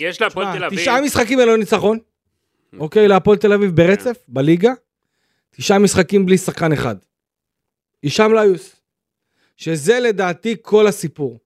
[0.01, 0.79] יש להפועל תל אביב.
[0.79, 1.99] תשעה משחקים ללא ניצחון,
[2.79, 4.73] אוקיי, להפועל תל אביב ברצף, בליגה,
[5.57, 6.97] תשעה משחקים בלי שחקן אחד.
[8.03, 8.77] הישאם ליוס,
[9.57, 11.41] שזה לדעתי כל הסיפור.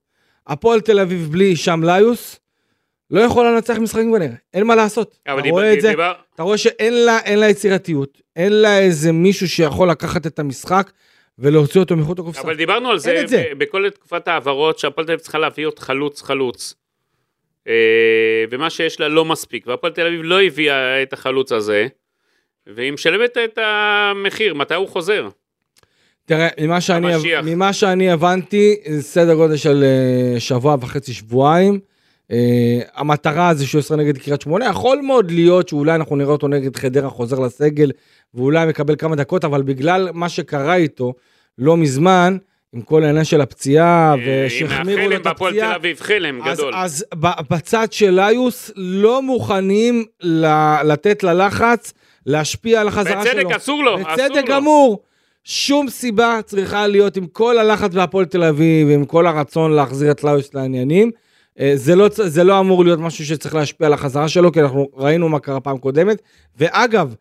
[0.47, 2.39] הפועל תל אביב בלי הישאם ליוס,
[3.11, 5.17] לא יכולה לנצח משחקים בנר, אין מה לעשות.
[5.27, 8.79] אבל אתה רואה את זה, דיבר- אתה רואה שאין לה, אין לה יצירתיות, אין לה
[8.79, 10.91] איזה מישהו שיכול לקחת את המשחק
[11.39, 12.41] ולהוציא אותו מחוץ לקופסה.
[12.41, 13.43] אבל דיברנו על זה, זה.
[13.57, 16.75] בכל תקופת ההעברות שהפועל תל אביב צריכה להביא עוד חלוץ חלוץ.
[17.67, 17.73] אה,
[18.49, 21.87] ומה שיש לה לא מספיק, והפועל תל אביב לא הביאה את החלוץ הזה,
[22.75, 25.27] והיא משלמת את המחיר, מתי הוא חוזר?
[26.25, 27.13] תראה, ממה שאני.
[27.43, 31.79] ממה שאני הבנתי, סדר גודל של אה, שבוע וחצי, שבועיים.
[32.31, 36.47] אה, המטרה זה שהוא יעשה נגד קריית שמונה, יכול מאוד להיות שאולי אנחנו נראה אותו
[36.47, 37.91] נגד חדרה חוזר לסגל,
[38.33, 41.13] ואולי מקבל כמה דקות, אבל בגלל מה שקרה איתו,
[41.57, 42.37] לא מזמן,
[42.73, 45.75] עם כל העניין של הפציעה, אה, ושהחמירו לו את החלם בהפועל תל הפציעה.
[45.75, 46.73] אביב, חלם אז, גדול.
[46.75, 50.05] אז ב- בצד של ליוס לא מוכנים
[50.83, 51.93] לתת ללחץ
[52.27, 53.41] להשפיע על החזרה שלו.
[53.41, 54.55] בצדק, אסור לו, אסור בצדק לו.
[54.55, 55.03] גמור.
[55.43, 60.23] שום סיבה צריכה להיות עם כל הלחץ בהפועל תל אביב, עם כל הרצון להחזיר את
[60.23, 61.11] ליוס לעניינים.
[61.59, 64.87] אה, זה לא, זה לא אמור להיות משהו שצריך להשפיע על החזרה שלו, כי אנחנו
[64.95, 66.21] ראינו מה קרה פעם קודמת.
[66.57, 67.15] ואגב,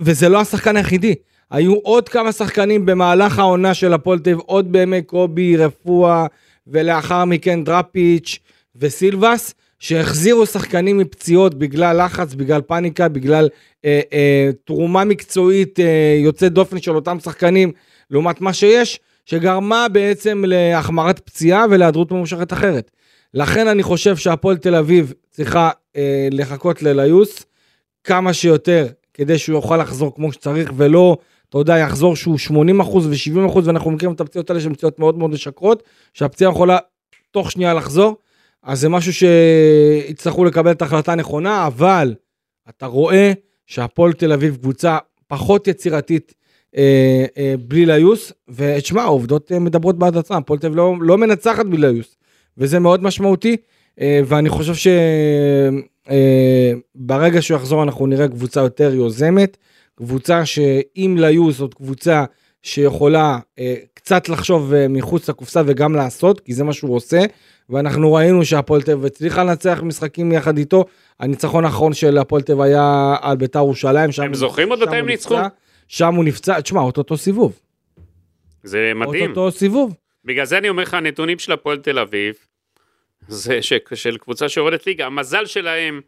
[0.00, 1.14] וזה לא השחקן היחידי,
[1.50, 6.26] היו עוד כמה שחקנים במהלך העונה של הפועל תל אביב, עוד בימי קובי, רפואה,
[6.66, 8.38] ולאחר מכן דראפיץ'
[8.76, 13.48] וסילבס, שהחזירו שחקנים מפציעות בגלל לחץ, בגלל פאניקה, בגלל
[13.84, 17.72] אה, אה, תרומה מקצועית אה, יוצאת דופן של אותם שחקנים,
[18.10, 22.90] לעומת מה שיש, שגרמה בעצם להחמרת פציעה ולהיעדרות ממושכת אחרת.
[23.34, 27.46] לכן אני חושב שהפועל תל אביב צריכה אה, לחכות לליוס
[28.04, 31.16] כמה שיותר, כדי שהוא יוכל לחזור כמו שצריך, ולא,
[31.48, 34.98] אתה יודע, יחזור שהוא 80 אחוז ו-70 אחוז, ואנחנו מכירים את הפציעות האלה שהן פציעות
[34.98, 35.82] מאוד מאוד משקרות,
[36.14, 36.78] שהפציעה יכולה
[37.30, 38.16] תוך שנייה לחזור,
[38.66, 42.14] אז זה משהו שיצטרכו לקבל את ההחלטה הנכונה, אבל
[42.68, 43.32] אתה רואה
[43.66, 44.98] שהפועל תל אביב קבוצה
[45.28, 46.34] פחות יצירתית
[46.76, 51.18] אה, אה, בלי ליוס, ותשמע, העובדות אה, מדברות בעד עצמם, הפועל תל אביב לא, לא
[51.18, 52.16] מנצחת בלי ליוס,
[52.58, 53.56] וזה מאוד משמעותי,
[54.00, 54.90] אה, ואני חושב
[56.96, 59.56] שברגע שהוא יחזור אנחנו נראה קבוצה יותר יוזמת,
[59.94, 62.24] קבוצה שאם ליוס זאת קבוצה
[62.62, 63.74] שיכולה אה,
[64.06, 67.20] קצת לחשוב אה, מחוץ לקופסה וגם לעשות, כי זה מה שהוא עושה,
[67.70, 70.84] ואנחנו ראינו שהפועל תל אביב הצליחה לנצח משחקים יחד איתו,
[71.20, 75.06] הניצחון האחרון של הפועל תל אביב היה על ביתר ירושלים, הם זוכרים עוד מתי הם
[75.06, 75.36] ניצחו?
[75.88, 77.60] שם הוא נפצע, תשמע, אותו סיבוב,
[78.62, 79.30] זה מדהים.
[79.30, 79.94] אותו סיבוב.
[80.24, 82.34] בגלל זה אני אומר לך, הנתונים של הפועל תל אביב,
[83.28, 83.72] זה ש...
[83.94, 86.00] של קבוצה שיורדת ליגה, המזל שלהם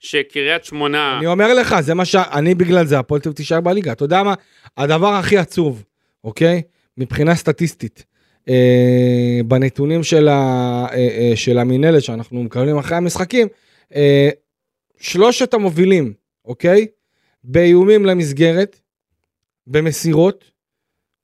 [0.00, 2.14] שקריית שמונה, אני אומר לך, זה מה ש...
[2.14, 3.92] אני בגלל זה, הפועל תל אביב תישאר בליגה.
[3.92, 4.34] אתה יודע מה?
[4.76, 5.84] הדבר הכי עצוב,
[6.24, 6.62] אוקיי?
[6.98, 8.04] מבחינה סטטיסטית,
[8.48, 10.34] אה, בנתונים של, ה,
[10.92, 13.48] אה, אה, של המינהלת שאנחנו מקבלים אחרי המשחקים,
[13.94, 14.28] אה,
[15.00, 16.12] שלושת המובילים,
[16.44, 16.86] אוקיי?
[17.44, 18.80] באיומים למסגרת,
[19.66, 20.50] במסירות,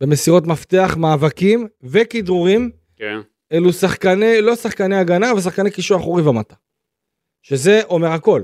[0.00, 3.18] במסירות מפתח, מאבקים וכדרורים, כן,
[3.52, 6.54] אלו שחקני, לא שחקני הגנה, אבל שחקני קישור אחורי ומטה.
[7.42, 8.42] שזה אומר הכל.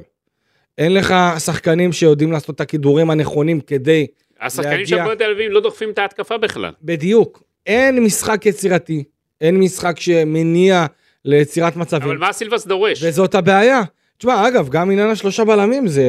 [0.78, 4.06] אין לך שחקנים שיודעים לעשות את הכידורים הנכונים כדי,
[4.40, 6.72] השחקנים של הפועל תל אביב לא דוחפים את ההתקפה בכלל.
[6.83, 9.05] בדיוק, אין משחק יצירתי,
[9.40, 10.87] אין משחק שמניע
[11.24, 13.03] ליצירת מצבים, אבל מה סילבס דורש?
[13.03, 13.83] וזאת הבעיה.
[14.18, 16.05] תשמע, אגב, גם עניין השלושה בלמים זה,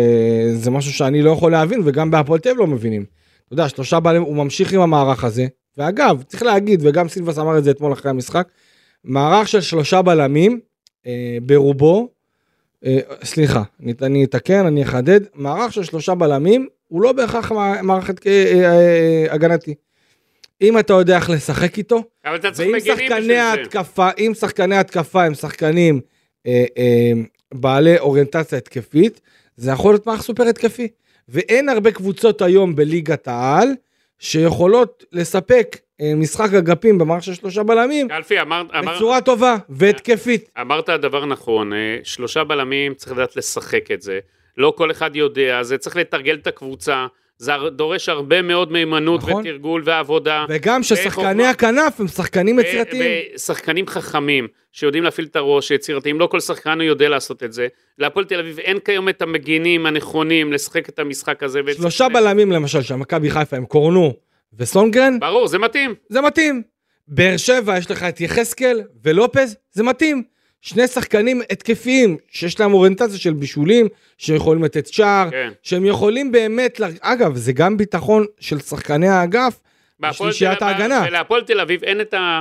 [0.54, 3.06] זה משהו שאני לא יכול להבין, וגם בהפועל תל אביב לא מבינים.
[3.46, 7.58] אתה יודע, שלושה בלמים, הוא ממשיך עם המערך הזה, ואגב, צריך להגיד, וגם סילבס אמר
[7.58, 8.48] את זה אתמול אחרי המשחק,
[9.04, 10.60] מערך של שלושה בלמים,
[11.08, 12.10] אה, ברובו,
[12.86, 17.82] אה, סליחה, אני, אני אתקן, אני אחדד, מערך של שלושה בלמים, הוא לא בהכרח מע-
[17.82, 19.76] מערכת אה, אה, הגנתי.
[20.62, 23.44] אם אתה יודע איך לשחק איתו, אבל אתה צריך ואם מגנים בשביל שחקני זה.
[23.44, 26.02] ההתקפה, אם שחקני ההתקפה הם שחקנים
[26.48, 27.12] אה, אה,
[27.54, 29.22] בעלי אוריינטציה התקפית,
[29.56, 30.88] זה יכול להיות מערך סופר התקפי.
[31.30, 33.68] ואין הרבה קבוצות היום בליגת העל
[34.20, 40.50] שיכולות לספק אה, משחק אגפים במערך של שלושה בלמים קלפי, אמר, אמר, בצורה טובה והתקפית.
[40.62, 44.20] אמרת דבר נכון, אה, שלושה בלמים, צריך לדעת לשחק את זה.
[44.58, 49.42] לא כל אחד יודע, זה צריך לתרגל את הקבוצה, זה דורש הרבה מאוד מהימנות נכון.
[49.42, 50.46] ותרגול ועבודה.
[50.50, 51.50] וגם ששחקני חוכמה.
[51.50, 53.22] הכנף הם שחקנים יצירתיים.
[53.36, 57.68] ושחקנים חכמים, שיודעים להפעיל את הראש, יצירתיים, לא כל שחקן יודע לעשות את זה.
[57.98, 61.62] להפועל תל אביב אין כיום את המגינים הנכונים לשחק את המשחק הזה.
[61.78, 64.14] שלושה בלמים למשל של מכבי חיפה הם קורנו
[64.58, 65.96] וסונגרן, ברור, זה מתאים.
[66.10, 66.62] זה מתאים.
[67.08, 70.24] באר שבע יש לך את יחזקאל ולופז, זה מתאים.
[70.62, 75.50] שני שחקנים התקפיים שיש להם אוריינטציה של בישולים, שיכולים לתת שער, כן.
[75.64, 79.60] שהם יכולים באמת, לה- אגב, זה גם ביטחון של שחקני האגף,
[80.00, 81.04] בשלישיית ההגנה.
[81.08, 82.40] ולהפועל תל אביב אין את ה...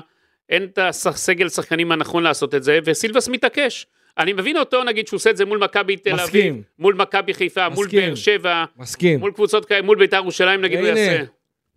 [0.49, 3.87] אין את הסגל שחקנים הנכון לעשות את זה, וסילבס מתעקש.
[4.19, 6.55] אני מבין אותו, נגיד, שהוא עושה את זה מול מכבי תל אביב.
[6.79, 8.01] מול מכבי חיפה, מול מסכים.
[8.01, 9.21] באר שבע, מסכים.
[9.21, 10.89] מול קבוצות כאלה, מול בית"ר ירושלים, נגיד, הוא.
[10.89, 11.23] יעשה.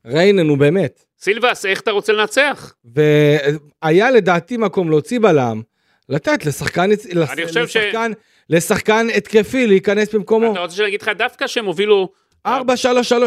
[0.05, 1.03] ריינה, נו באמת.
[1.19, 2.73] סילבס, איך אתה רוצה לנצח?
[3.83, 5.61] והיה לדעתי מקום להוציא בלם,
[6.13, 6.89] לתת לשחקן,
[7.47, 8.11] חושב ש- לשחקן,
[8.49, 10.51] לשחקן התקפי להיכנס במקומו.
[10.51, 12.09] אתה רוצה שאני אגיד לך, דווקא שהם הובילו...
[12.47, 12.49] 4-3-3,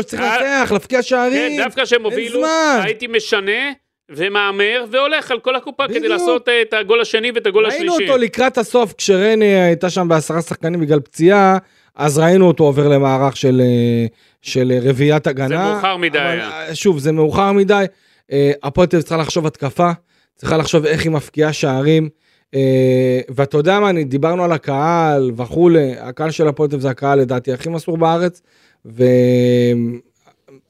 [0.07, 1.57] צריך אה, לנצח, להפקיע שערים.
[1.59, 2.47] כן, דווקא שהם הובילו.
[2.83, 3.73] הייתי משנה
[4.11, 6.09] ומהמר והולך על כל הקופה כדי.
[6.09, 8.11] לעשות אה, את הגול השני ואת הגול ראינו השלישי.
[8.11, 11.59] אותו לקראת הסוף, כשריינה הייתה שם בעשרה שחקנים בגלל פציעה,
[11.95, 14.07] אז ראינו אותו עובר למערך של, אה,
[14.43, 15.49] של אה, רביעיית הגנה.
[15.49, 16.41] זה מאוחר מדי אבל.
[16.41, 17.85] אה, שוב, זה מאוחר מדי.
[18.33, 19.91] אה, הפועל צריכה לחשוב התקפה,
[20.37, 22.09] צריכה לחשוב איך היא מפקיעה שערים.
[22.55, 27.53] אה, ואתה יודע מה, דיברנו על הקהל וכולי, הקהל של הפועל תל זה הקהל לדעתי
[27.53, 28.43] הכי מסור בארץ,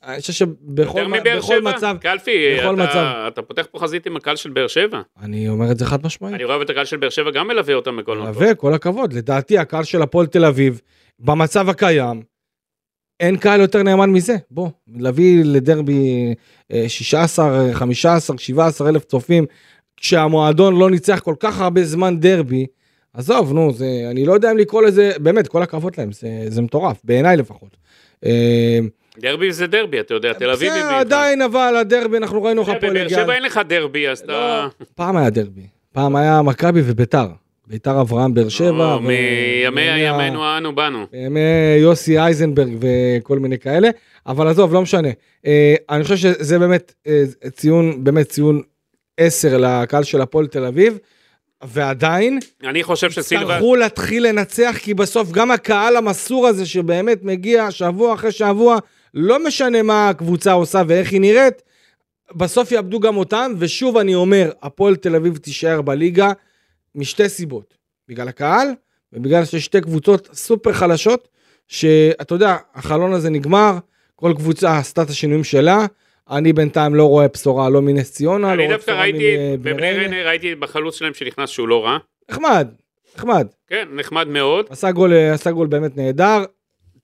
[0.04, 1.04] אני חושב שבכל
[1.36, 1.62] בכל?
[1.62, 3.04] מצב, קלפי, בכל אתה- מצב.
[3.28, 5.00] אתה פותח פה חזית עם הקהל של באר שבע.
[5.22, 6.34] אני אומר את זה חד משמעית.
[6.34, 8.26] אני רואה את הקהל של באר שבע גם מלווה אותם בכל מקום.
[8.26, 9.12] מלווה, כל הכבוד.
[9.12, 10.80] לדעתי הקהל של הפועל תל אביב,
[11.18, 12.22] במצב הקיים,
[13.20, 14.36] אין קהל יותר נאמן מזה.
[14.50, 16.34] בוא, להביא לדרבי
[16.72, 19.46] אה, 16, 15, 17 אלף צופים,
[19.96, 22.66] כשהמועדון לא ניצח כל כך הרבה זמן דרבי,
[23.14, 26.62] עזוב, נו, זה, אני לא יודע אם לקרוא לזה, באמת, כל הכבוד להם, זה, זה
[26.62, 27.76] מטורף, בעיניי לפחות.
[28.24, 28.78] אה,
[29.18, 30.72] דרבי זה דרבי, אתה יודע, תל אביב.
[30.72, 33.18] בסדר, עדיין, אבל הדרבי, אנחנו ראינו איך הפועל בבאר הגיע.
[33.18, 34.32] שבע אין לך דרבי, אז אתה...
[34.32, 37.26] לא, פעם היה דרבי, פעם היה מכבי וביתר.
[37.68, 38.98] ביתר אברהם באר שבע.
[38.98, 41.06] מימי מימי ימינו אנו באנו.
[41.12, 41.40] בימי
[41.80, 43.88] יוסי אייזנברג וכל מיני כאלה,
[44.26, 45.09] אבל עזוב, לא משנה.
[45.46, 48.62] אה, אני חושב שזה באמת אה, ציון, באמת ציון
[49.16, 50.98] 10 לקהל של הפועל תל אביב,
[51.64, 53.44] ועדיין, אני חושב שסילבה...
[53.44, 58.79] יצטרכו להתחיל לנצח, כי בסוף גם הקהל המסור הזה שבאמת מגיע שבוע אחרי שבוע,
[59.14, 61.62] לא משנה מה הקבוצה עושה ואיך היא נראית,
[62.35, 66.33] בסוף יאבדו גם אותם, ושוב אני אומר, הפועל תל אביב תישאר בליגה
[66.94, 67.74] משתי סיבות.
[68.09, 68.68] בגלל הקהל,
[69.12, 71.29] ובגלל שיש שתי קבוצות סופר חלשות,
[71.68, 73.79] שאתה יודע, החלון הזה נגמר,
[74.16, 75.87] כל קבוצה עשתה את השינויים שלה,
[76.30, 80.22] אני בינתיים לא רואה בשורה לא מנס ציונה, לא אני רואה בשורה מבני בבני ריינה.
[80.22, 81.98] ראיתי בחלוץ שלהם שנכנס שהוא לא רע.
[82.30, 82.68] נחמד,
[83.16, 83.46] נחמד.
[83.68, 84.66] כן, נחמד מאוד.
[84.70, 86.44] עשה גול, עשה גול באמת נהדר.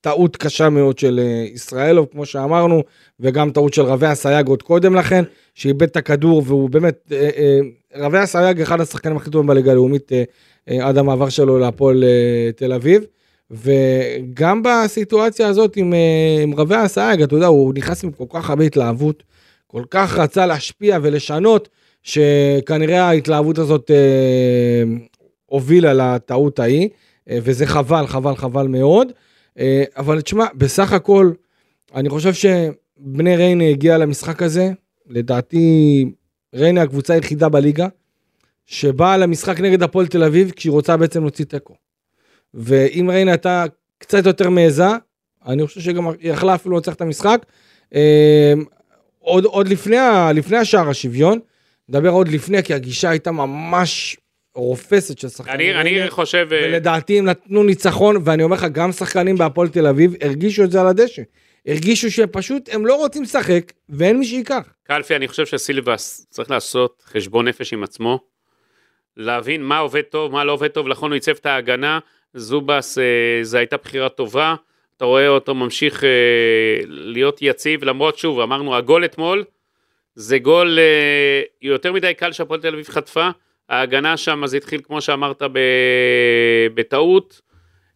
[0.00, 2.82] טעות קשה מאוד של אה, ישראלוב, כמו שאמרנו,
[3.20, 7.58] וגם טעות של רבי אסייג עוד קודם לכן, שאיבד את הכדור, והוא באמת, אה, אה,
[7.94, 10.24] רבי אסייג אחד השחקנים הכי טובים בליגה הלאומית אה,
[10.68, 13.02] אה, עד המעבר שלו להפועל אה, תל אביב.
[13.50, 18.50] וגם בסיטואציה הזאת עם, אה, עם רבי אסייג, אתה יודע, הוא נכנס עם כל כך
[18.50, 19.22] הרבה התלהבות,
[19.66, 21.68] כל כך רצה להשפיע ולשנות,
[22.02, 24.82] שכנראה ההתלהבות הזאת אה,
[25.46, 26.88] הובילה לטעות ההיא,
[27.30, 29.12] אה, וזה חבל, חבל, חבל מאוד.
[29.58, 31.32] אה, אבל תשמע, בסך הכל,
[31.94, 34.70] אני חושב שבני ריינה הגיע למשחק הזה,
[35.08, 36.04] לדעתי
[36.54, 37.88] ריינה הקבוצה היחידה בליגה,
[38.66, 41.74] שבאה למשחק נגד הפועל תל אביב כשהיא רוצה בעצם להוציא תיקו.
[42.54, 43.64] ואם ריינה הייתה
[43.98, 44.88] קצת יותר מעיזה,
[45.46, 47.46] אני חושב שגם היא יכלה אפילו לנצח את המשחק.
[47.94, 48.52] אה,
[49.18, 49.96] עוד, עוד לפני,
[50.34, 51.38] לפני השער השוויון,
[51.88, 54.16] נדבר עוד לפני, כי הגישה הייתה ממש
[54.54, 55.76] רופסת של שחקנים.
[55.76, 56.48] אני אני חושב...
[56.52, 60.70] אה, ולדעתי הם נתנו ניצחון, ואני אומר לך, גם שחקנים בהפועל תל אביב הרגישו את
[60.70, 61.22] זה על הדשא.
[61.66, 64.72] הרגישו שפשוט הם לא רוצים לשחק, ואין מי שייקח.
[64.84, 68.20] קלפי, אני חושב שסילבס צריך לעשות חשבון נפש עם עצמו,
[69.16, 71.98] להבין מה עובד טוב, מה לא עובד טוב, נכון, הוא ייצב את ההגנה,
[72.34, 73.04] זובס, אה,
[73.42, 74.54] זו הייתה בחירה טובה,
[74.96, 76.08] אתה רואה אותו ממשיך אה,
[76.86, 79.44] להיות יציב, למרות, שוב, אמרנו, הגול אתמול,
[80.14, 83.28] זה גול אה, יותר מדי קל שהפועל תל אביב חטפה,
[83.68, 85.42] ההגנה שם, זה התחיל, כמו שאמרת,
[86.74, 87.40] בטעות,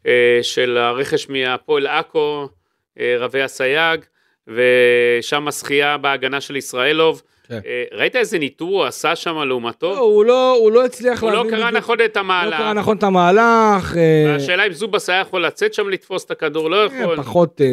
[0.06, 2.48] אה, של הרכש מהפועל עכו,
[3.00, 4.00] אה, רבי אסייג,
[4.48, 7.22] ושם הזכייה בהגנה של ישראלוב.
[7.48, 7.60] כן.
[7.66, 9.90] אה, ראית איזה ניטור הוא עשה שם לעומתו?
[9.92, 12.56] לא, הוא לא, הוא לא הצליח הוא לא להבין קרא בדיוק- נכון את לא המהלך.
[12.58, 13.96] קרא נכון את המהלך.
[13.96, 17.16] אה, השאלה אם זובס היה יכול לצאת שם לתפוס את הכדור, לא אה, יכול.
[17.16, 17.60] פחות...
[17.60, 17.66] אה,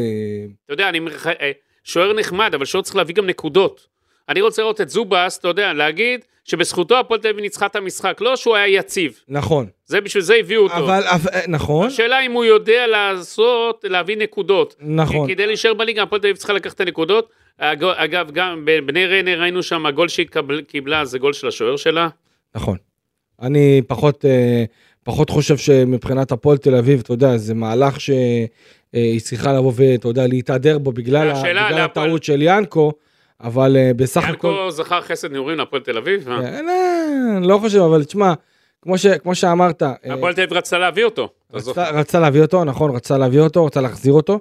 [0.66, 1.00] אתה יודע, אני
[1.42, 1.52] אה,
[1.84, 3.88] שוער נחמד, אבל שוער צריך להביא גם נקודות.
[4.30, 8.18] אני רוצה לראות את זובס, אתה יודע, להגיד שבזכותו הפועל תל אביב ניצחה את המשחק,
[8.22, 9.20] לא שהוא היה יציב.
[9.28, 9.66] נכון.
[9.86, 10.76] זה בשביל זה הביאו אותו.
[10.78, 14.76] אבל, אבל- אה, נכון, השאלה אם הוא יודע לעשות, להביא נקודות.
[14.80, 15.28] נכון.
[15.28, 17.30] כדי להישאר בליגה, הפועל תל אביב צריכה לקחת את הנקודות.
[17.60, 20.28] אג- אגב, גם בבני ריינה ראינו שם, הגול שהיא
[20.68, 22.08] קיבלה זה גול של השוער שלה.
[22.56, 22.78] נכון.
[23.42, 24.64] אני פחות, אה,
[25.04, 28.48] פחות חושב שמבחינת הפועל תל אביב, אתה יודע, זה מהלך שהיא
[29.22, 32.92] צריכה לבוא ואתה יודע, להתהדר בו בגלל, בגלל הטעות של ינקו,
[33.42, 34.48] אבל אה, בסך הכל...
[34.48, 36.30] ינקו זכר חסד נעורים להפועל תל אביב.
[36.30, 36.40] אה?
[36.46, 36.60] אה,
[37.38, 38.34] אני לא חושב, אבל תשמע,
[38.82, 41.30] כמו, ש, כמו שאמרת, אה, הפועל תל אביב רצתה להביא אותו.
[41.54, 44.40] רצה, רצה להביא אותו, נכון, רצה להביא אותו, רצה להחזיר אותו.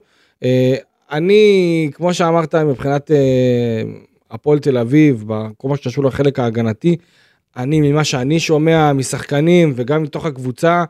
[1.12, 3.16] אני, כמו שאמרת, מבחינת אה,
[4.31, 6.96] הפועל תל אביב, בכל מה שקשור לחלק ההגנתי,
[7.57, 10.85] אני, ממה שאני שומע משחקנים וגם מתוך הקבוצה,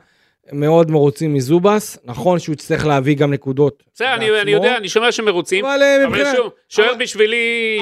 [0.52, 1.98] מאוד מרוצים מזובס.
[2.04, 3.82] נכון שהוא יצטרך להביא גם נקודות.
[3.94, 5.64] בסדר, אני- אני יודע, אני שומע שמרוצים.
[5.64, 6.36] אבל אה, אבל מבחינת...
[6.36, 7.36] שוב, שוער בשבילי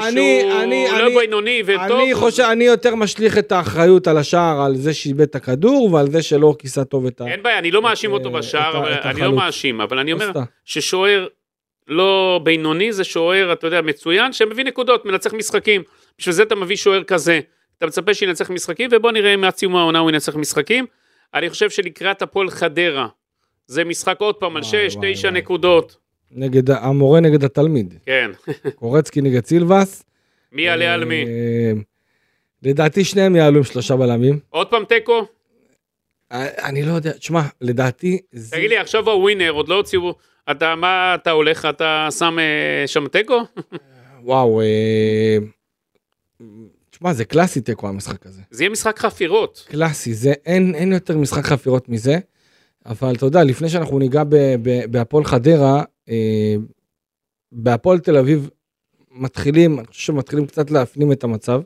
[0.09, 1.99] אני- שהוא אני- לא אני- בינוני וטוב.
[2.01, 6.11] אני חושב, אני יותר משליך את האחריות על השער, על זה שאיבד את הכדור ועל
[6.11, 7.27] זה שלא כיסה טוב את ה...
[7.27, 9.33] אין בעיה, אני לא מאשים אותו אה, בשער, אבל אני לא.
[9.33, 10.31] מאשים, אבל אני אומר.
[10.65, 11.27] ששוער
[11.89, 15.83] לא בינוני זה שוער, אתה יודע, מצוין, שמביא נקודות, מנצח משחקים.
[16.19, 17.41] בשביל זה אתה מביא שוער כזה.
[17.79, 20.87] אתה מצפה שינצח משחקים, ובוא נראה אם עד סיום העונה הוא ינצח משחקים.
[21.35, 23.09] אני חושב שלקראת הפועל חדרה,
[23.67, 25.41] זה משחק עוד פעם על וואי, 6, וואי, 9 וואי.
[25.41, 25.97] נקודות.
[26.31, 27.95] נגד המורה נגד התלמיד.
[28.07, 28.31] כן.
[28.75, 30.05] קורצקי נגד סילבס.
[30.53, 31.25] מי יעלה על מי?
[31.25, 31.73] אה,
[32.63, 34.39] לדעתי שניהם יעלו עם שלושה בלמים.
[34.51, 35.27] עוד פעם תיקו?
[36.33, 38.19] אה, אני לא יודע, תשמע, לדעתי...
[38.51, 40.15] תגיד לי, עכשיו הווינר, עוד לא הוציאו...
[40.51, 43.41] אתה, מה אתה הולך, אתה שם אה, שם תיקו?
[44.23, 45.39] וואו, אה,
[46.91, 48.43] תשמע, זה קלאסי תיקו המשחק הזה.
[48.51, 49.67] זה יהיה משחק חפירות.
[49.69, 52.19] קלאסי, זה, אין, אין יותר משחק חפירות מזה.
[52.87, 54.23] אבל אתה יודע, לפני שאנחנו ניגע
[54.91, 56.55] בהפועל חדרה, אה,
[57.53, 58.51] בהפועל תל אביב
[59.11, 61.61] מתחילים, אני חושב שמתחילים קצת להפנים את המצב.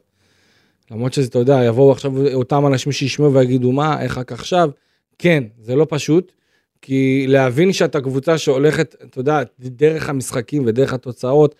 [0.90, 4.70] למרות שזה, אתה יודע, יבואו עכשיו אותם אנשים שישמעו ויגידו, מה, איך רק עכשיו?
[5.18, 6.32] כן, זה לא פשוט,
[6.86, 11.54] כי להבין שאתה קבוצה שהולכת, אתה יודע, דרך המשחקים ודרך התוצאות,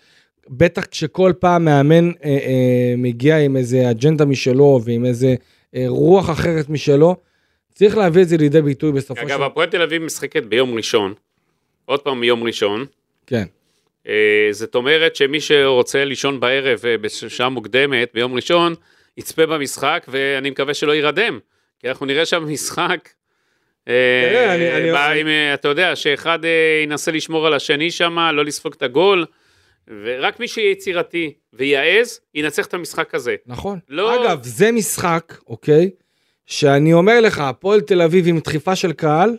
[0.49, 5.35] בטח כשכל פעם מאמן אה, אה, מגיע עם איזה אג'נדה משלו ועם איזה
[5.75, 7.15] אה, רוח אחרת משלו,
[7.73, 9.33] צריך להביא את זה לידי ביטוי בסופו של...
[9.33, 11.13] אגב, הפועל תל אביב משחקת ביום ראשון.
[11.85, 12.85] עוד פעם מיום ראשון.
[13.27, 13.45] כן.
[14.07, 18.73] אה, זאת אומרת שמי שרוצה לישון בערב אה, בשעה מוקדמת ביום ראשון,
[19.17, 21.39] יצפה במשחק ואני מקווה שלא יירדם.
[21.79, 23.09] כי אנחנו נראה שם משחק.
[25.53, 29.25] אתה יודע, שאחד אה, ינסה לשמור על השני שם, לא לספוג את הגול,
[30.03, 33.35] ורק מי שיהיה יצירתי ויעז, ינצח את המשחק הזה.
[33.47, 33.79] נכון.
[33.89, 35.89] לא- אגב, זה משחק, אוקיי,
[36.45, 39.37] שאני אומר לך, הפועל תל אביב עם דחיפה של קהל,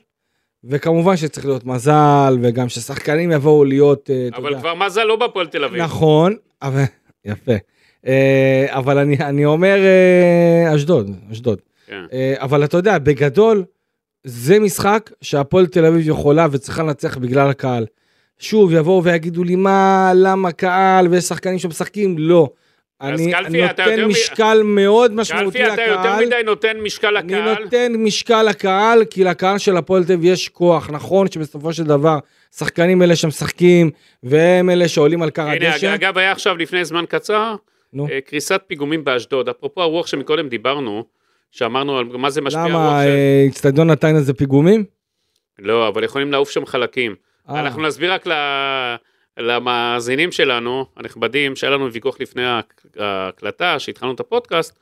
[0.64, 4.58] וכמובן שצריך להיות מזל, וגם ששחקנים יבואו להיות, אה, אבל.
[4.58, 5.82] כבר מזל לא בהפועל תל אביב.
[5.82, 6.82] נכון, אבל...
[7.24, 7.52] יפה.
[8.06, 11.60] אה, אבל אני, אני אומר אה, אשדוד, אשדוד.
[11.86, 12.04] כן.
[12.12, 13.64] אה, אבל אתה יודע, בגדול,
[14.28, 17.86] זה משחק שהפועל תל אביב יכולה וצריכה לנצח בגלל הקהל.
[18.38, 22.18] שוב, יבואו ויגידו לי, מה, למה קהל, ויש שחקנים שמשחקים?
[22.18, 22.48] לא.
[23.00, 26.26] אני קלפי, נותן יותר מ- משקל מאוד משמעותי קלפי, אתה יותר לקהל.
[26.26, 27.62] מדי נותן משקל אני לקהל.
[27.64, 30.90] נותן משקל לקהל, כי לקהל של הפועל תל אביב יש כוח.
[30.90, 32.18] נכון שבסופו של דבר,
[32.56, 33.90] שחקנים אלה שמשחקים,
[34.22, 35.94] והם אלה שעולים על קר הנה, הדשא.
[35.94, 37.54] אגב, היה עכשיו לפני זמן קצר,
[37.92, 38.08] נו.
[38.08, 39.48] אה, קריסת פיגומים באשדוד.
[39.48, 41.04] אפרופו הרוח שמקודם דיברנו,
[41.56, 43.04] שאמרנו על מה זה משפיע למה.
[43.06, 44.84] אה, אצטדיון נתניה זה פיגומים?
[45.58, 47.14] לא, אבל יכולים לעוף שם חלקים.
[47.50, 47.60] אה.
[47.60, 48.94] אנחנו נסביר רק ל-
[49.38, 54.78] למאזינים שלנו, הנכבדים, שהיה לנו ויכוח לפני ההק- ההקלטה, שהתחלנו את הפודקאסט,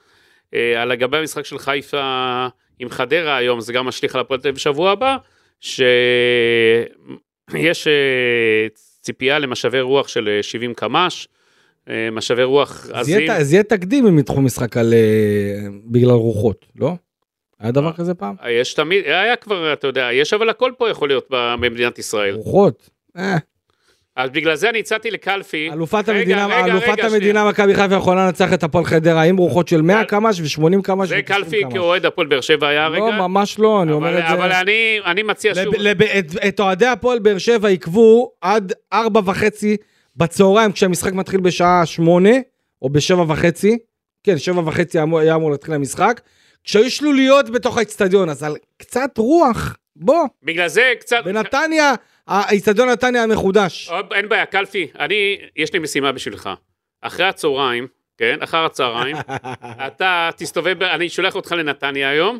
[0.54, 2.46] אה, על לגבי המשחק של חיפה
[2.78, 5.16] עם חדרה היום, זה גם משליך על הפועל תל אביב בשבוע הבא,
[5.60, 8.66] שיש אה,
[9.00, 11.28] ציפייה למשאבי רוח של אה, 70 קמ"ש,
[12.12, 13.30] משאבי רוח עזים.
[13.30, 14.94] אז יהיה תקדים אם ידחו משחק על...
[14.94, 16.92] אה, בגלל רוחות, לא?
[17.60, 18.34] היה דבר כזה פעם?
[18.50, 22.34] יש תמיד, היה כבר, אתה יודע, יש אבל הכל פה יכול להיות במדינת ישראל.
[22.34, 22.90] רוחות?
[23.16, 23.36] אה,
[24.16, 28.62] אז בגלל זה אני הצעתי לקלפי, אלופת המדינה, אלופת המדינה מכבי חיפה יכולה לנצח את
[28.62, 31.72] הפועל חדרה עם רוחות של 100 קל- קמ"ש ו-80 קמ"ש זה ו-90 קלפי קמ"ש.
[31.72, 34.32] כאוהד הפועל באר שבע היה לא, רגע, ממש לא, אני אומר את זה.
[34.34, 34.52] אבל
[35.06, 35.74] אני, מציע שוב,
[36.48, 39.76] את אוהדי הפועל באר שבע עיכבו עד ארבע וחצי
[40.16, 42.30] בצהריים כשהמשחק מתחיל בשעה שמונה
[42.82, 43.78] או בשבע וחצי.
[44.24, 46.20] כן, שבע וחצי היה אמור- להתחיל המשחק.
[46.64, 51.92] כשהיו שלוליות בתוך האצטדיון, אז על קצת רוח, בוא, בגלל זה קצת, בנתניה,
[52.26, 53.90] האצטדיון נתניה המחודש.
[54.14, 56.50] אין בעיה, קלפי, אני, יש לי משימה בשבילך,
[57.00, 57.86] אחרי הצהריים,
[58.18, 59.16] כן, אחר הצהריים,
[59.86, 62.38] אתה תסתובב, אני שולח אותך לנתניה היום,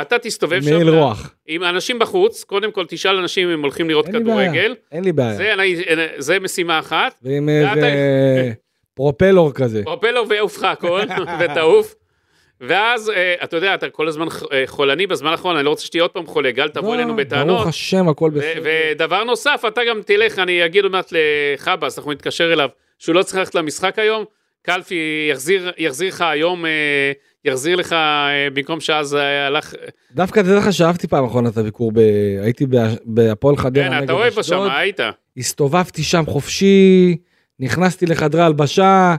[0.00, 1.34] אתה תסתובב שם, מעיל רוח.
[1.46, 4.74] עם אנשים בחוץ, קודם כל תשאל אנשים אם הם הולכים לראות אין לי בעיה, כדורגל,
[4.92, 5.34] אין לי בעיה.
[5.34, 5.76] זה, אני,
[6.16, 8.52] זה משימה אחת, ועם איזה
[8.94, 9.82] פרופלור כזה.
[9.84, 11.00] פרופלור ויעוף לך הכל,
[11.40, 11.94] ותעוף.
[12.60, 16.02] ואז, אה, אתה יודע, אתה כל הזמן אה, חולני בזמן האחרון, אני לא רוצה שתהיה
[16.02, 17.56] עוד פעם חולה, גל תבוא לא, אלינו בטענות.
[17.56, 18.62] ברוך השם, הכל בסדר.
[18.62, 23.22] ודבר נוסף, אתה גם תלך, אני אגיד עוד מעט לחבאס, אנחנו נתקשר אליו, שהוא לא
[23.22, 24.24] צריך ללכת למשחק היום,
[24.62, 27.12] קלפי יחזיר, יחזיר לך היום, אה,
[27.44, 29.74] יחזיר לך, אה, במקום שאז אה, הלך,
[30.12, 31.98] דווקא תדע לך שאהבתי פעם אחרונה את הביקור, ב...
[32.42, 32.66] הייתי
[33.04, 34.68] בהפועל חדרה כן, אתה אוהב שם.
[34.70, 35.00] היית.
[35.36, 37.16] הסתובבתי שם חופשי,
[37.60, 39.14] נכנסתי לחדרי הלבשה,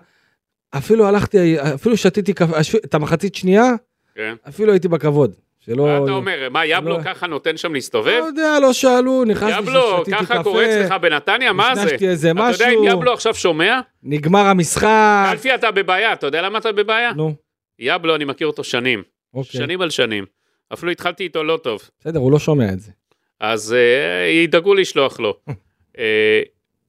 [0.77, 3.71] אפילו הלכתי, אפילו שתיתי קפה, את המחצית שנייה,
[4.15, 4.35] כן.
[4.49, 5.33] אפילו הייתי בכבוד.
[5.65, 5.85] שלא...
[5.85, 8.21] מה אתה אומר, מה, יבלו לא- ככה נותן שם לא להסתובב?
[8.27, 11.85] יודע, לא שאלו, נכנסתי, יבלו, שתיתי ככה קפה, קורה אצלך בנתניה, מה זה?
[11.85, 13.79] נשנשתי איזה אתה יודע משהו, אם יבלו עכשיו שומע?
[14.03, 15.27] נגמר המשחק.
[15.31, 17.13] קלפי אתה בבעיה, אתה יודע למה אתה בבעיה?
[17.13, 17.35] נו,
[17.79, 19.61] יבלו, אני מכיר אותו שנים, אוקיי.
[19.61, 20.25] שנים על שנים.
[20.73, 21.81] אפילו התחלתי איתו לא טוב.
[21.99, 22.91] בסדר, הוא לא שומע את זה.
[23.39, 25.37] אז אה, ידאגו לשלוח לו.
[25.99, 26.41] אה,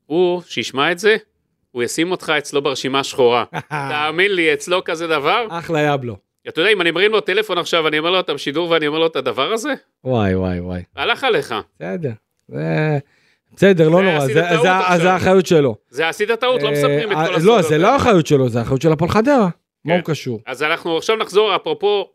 [0.07, 1.17] הוא, שישמע את זה,
[1.71, 3.45] הוא ישים אותך אצלו ברשימה השחורה.
[3.91, 5.47] תאמין לי, אצלו כזה דבר.
[5.51, 6.17] אחלה יבלו.
[6.49, 8.99] אתה יודע, אם אני מרים לו טלפון עכשיו, אני אומר לו, אתה בשידור ואני אומר
[8.99, 9.75] לו את הדבר הזה?
[10.05, 10.83] וואי, וואי, וואי.
[10.97, 11.55] הלך עליך.
[11.81, 12.11] בסדר.
[12.49, 12.99] זה...
[13.57, 15.77] בסדר, לא נורא, זה- האחריות שלו.
[15.89, 17.65] זה עשית טעות, לא מספרים את אה, כל לא, הסודות.
[17.65, 19.49] זה לא האחריות שלו, זה האחריות של הפועל חדרה.
[19.85, 19.99] מה כן.
[19.99, 20.41] הוא קשור?
[20.47, 22.09] אז אנחנו עכשיו נחזור, אפרופו,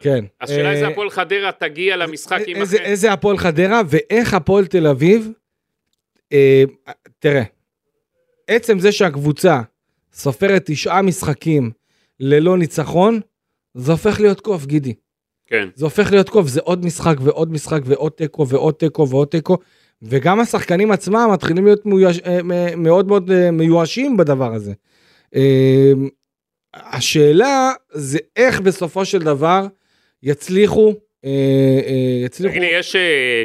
[0.00, 0.24] כן.
[0.40, 2.56] השאלה איזה אה, הפועל חדרה תגיע למשחק עם...
[2.56, 5.30] איזה, איזה הפועל חדרה ואיך הפועל תל אביב,
[6.32, 6.64] אה,
[7.18, 7.42] תראה,
[8.48, 9.60] עצם זה שהקבוצה
[10.12, 11.70] סופרת תשעה משחקים
[12.20, 13.20] ללא ניצחון,
[13.74, 14.94] זה הופך להיות קוף, גידי.
[15.46, 15.68] כן.
[15.74, 19.56] זה הופך להיות קוף, זה עוד משחק ועוד משחק ועוד תיקו ועוד תיקו ועוד תיקו,
[20.02, 22.38] וגם השחקנים עצמם מתחילים להיות מיואש, אה,
[22.76, 24.72] מאוד מאוד אה, מיואשים בדבר הזה.
[26.76, 29.66] השאלה זה איך בסופו של דבר
[30.22, 31.30] יצליחו, אה,
[31.86, 33.42] אה, יצליחו, תגיד לי, יש, אה,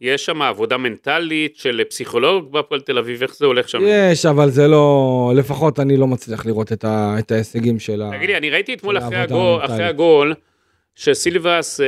[0.00, 3.78] יש שם עבודה מנטלית של פסיכולוג בהפועל תל אביב, איך זה הולך שם?
[3.86, 8.10] יש, אבל זה לא, לפחות אני לא מצליח לראות את, ה, את ההישגים של ה...
[8.16, 9.70] תגיד לי, אני ראיתי אתמול אחרי הגול, המנטלית.
[9.70, 10.34] אחרי הגול,
[10.94, 11.86] שסילבס אה,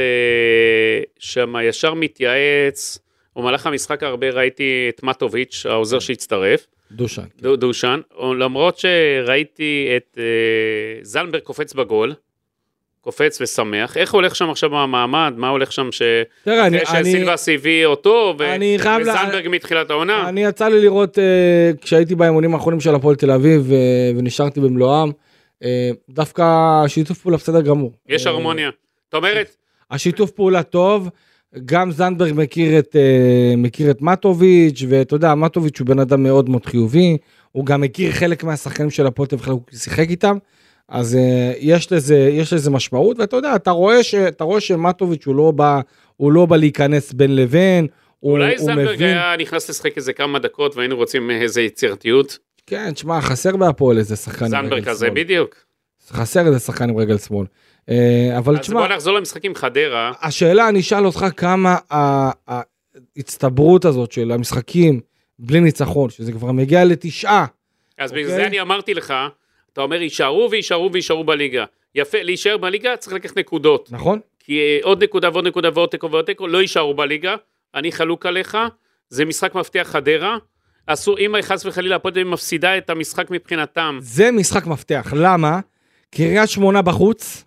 [1.19, 2.99] שם ישר מתייעץ,
[3.37, 7.23] במהלך המשחק הרבה ראיתי את מטוביץ', העוזר שהצטרף, דושן.
[7.41, 8.01] דו- דושן,
[8.39, 10.25] למרות שראיתי את אה,
[11.03, 12.15] זלנברג קופץ בגול,
[13.01, 16.03] קופץ ושמח, איך הולך שם עכשיו המעמד, מה הולך שם ש...
[16.45, 18.55] תראה, אני, שסילבס הביא אותו, ו...
[18.55, 20.29] אני חייב לה- וזלנברג מתחילת העונה.
[20.29, 21.25] אני יצא לי לראות אה,
[21.81, 23.79] כשהייתי באימונים האחרונים של הפועל תל אביב אה,
[24.17, 25.11] ונשארתי במלואם,
[25.65, 26.45] אה, דווקא
[26.89, 27.93] שיתוף פעולה בסדר גמור.
[28.09, 28.71] יש אה, הרמוניה.
[29.05, 29.57] זאת אומרת,
[29.91, 31.09] השיתוף פעולה טוב,
[31.65, 36.49] גם זנדברג מכיר את, אה, מכיר את מטוביץ', ואתה יודע, מטוביץ' הוא בן אדם מאוד
[36.49, 37.17] מאוד חיובי,
[37.53, 40.39] הוא גם מכיר חלק מהשחקנים של הפועל תל אביב, הוא שיחק איתם,
[40.89, 45.27] אז אה, יש לזה, יש לזה משמעות, ואתה יודע, אתה רואה, ש, אתה רואה שמטוביץ'
[45.27, 45.81] הוא לא בא,
[46.17, 47.87] הוא לא בא להיכנס בין לבין,
[48.21, 52.39] הוא, אולי הוא מבין, היה נכנס לשחק איזה כמה דקות והיינו רוצים איזה יצירתיות.
[52.67, 55.57] כן, תשמע, חסר בהפועל איזה שחקן עם רגל כזה, שמאל, בדיוק.
[56.11, 57.47] חסר איזה שחקן עם רגל שמאל,
[57.91, 60.13] אה, אבל אז תשמע, בוא נחזור למשחק עם חדרה.
[60.23, 61.77] השאלה, אני אשאל אותך כמה
[63.17, 65.01] ההצטברות הזאת של המשחקים
[65.39, 67.47] בלי ניצחון, שזה כבר מגיע לתשעה,
[67.99, 68.25] אז אוקיי.
[68.25, 69.15] בגלל זה אני אמרתי לך,
[69.73, 71.65] אתה אומר יישארו ויישארו ויישארו בליגה.
[71.95, 73.89] יפה, להישאר בליגה צריך לקחת נקודות.
[73.93, 74.21] נכון?
[74.41, 77.37] כי אה, עוד נקודה ועוד נקודה ועוד תיקו ועוד תיקו לא יישארו בליגה.
[77.75, 78.59] אני חלוק עליך,
[79.09, 80.37] זה משחק מפתח חדרה.
[80.87, 85.61] אסור, אם חס וחלילה הפועל תל מפסידה את המשחק מבחינתם, זה משחק מפתח, למה?
[86.11, 87.45] קריית שמונה בחוץ,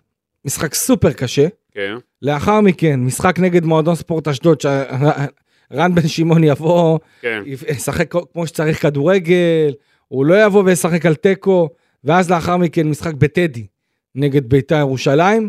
[0.48, 6.98] משחק סופר קשה, כן, לאחר מכן משחק נגד מועדון ספורט אשדוד, שרן בן שמעון יבוא,
[7.20, 7.42] כן.
[7.46, 9.74] ישחק כמו שצריך כדורגל,
[10.08, 11.68] הוא לא יבוא וישחק על תיקו,
[12.04, 13.66] ואז לאחר מכן משחק בטדי
[14.14, 15.48] נגד בית"ר ירושלים,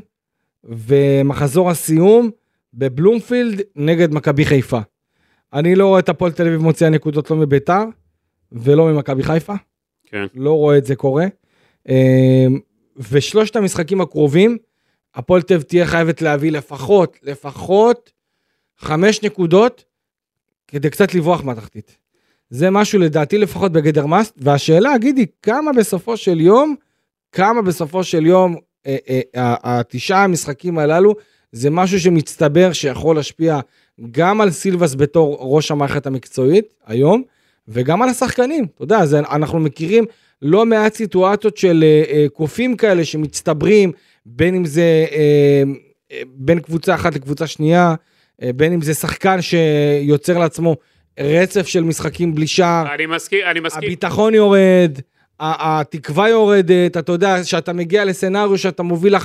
[0.64, 2.30] ומחזור הסיום
[2.74, 4.80] בבלומפילד נגד מכבי חיפה.
[5.54, 7.84] אני לא רואה את הפועל תל אביב מוציאה נקודות לא מבית"ר
[8.52, 9.54] ולא ממכבי חיפה,
[10.06, 10.26] כן.
[10.36, 11.26] לא רואה את זה קורה.
[11.90, 12.60] אמ,
[13.12, 14.58] ושלושת המשחקים הקרובים,
[15.16, 18.12] הפועל תל אביב תהיה חייבת להביא לפחות, לפחות
[18.80, 19.84] חמש נקודות
[20.68, 21.98] כדי קצת לברוח מהתחתית.
[22.50, 26.76] זה משהו לדעתי לפחות בגדר מאסט, והשאלה, גידי, כמה בסופו של יום,
[27.32, 28.56] כמה בסופו של יום,
[28.86, 31.16] אה, אה, התשעה המשחקים הללו,
[31.52, 33.60] זה משהו שמצטבר שיכול להשפיע
[34.12, 37.24] גם על סילבס בתור ראש המערכת המקצועית היום,
[37.68, 38.66] וגם על השחקנים.
[38.76, 40.06] אתה יודע, זה, אנחנו מכירים
[40.42, 43.92] לא מעט סיטואציות של אה, קופים כאלה שמצטברים,
[44.36, 45.64] בין אם זה אה,
[46.12, 47.96] אה, בין קבוצה אחת לקבוצה שנייה,
[48.42, 50.76] אה, בין אם זה שחקן שיוצר לעצמו
[51.20, 53.84] רצף של משחקים בלי שער, אני מסכים, אני מסכים.
[53.84, 55.00] הביטחון יורד,
[55.40, 59.20] התקווה יורדת, אתה יודע, שאתה מגיע לסצנריו שאתה מוביל 1-0,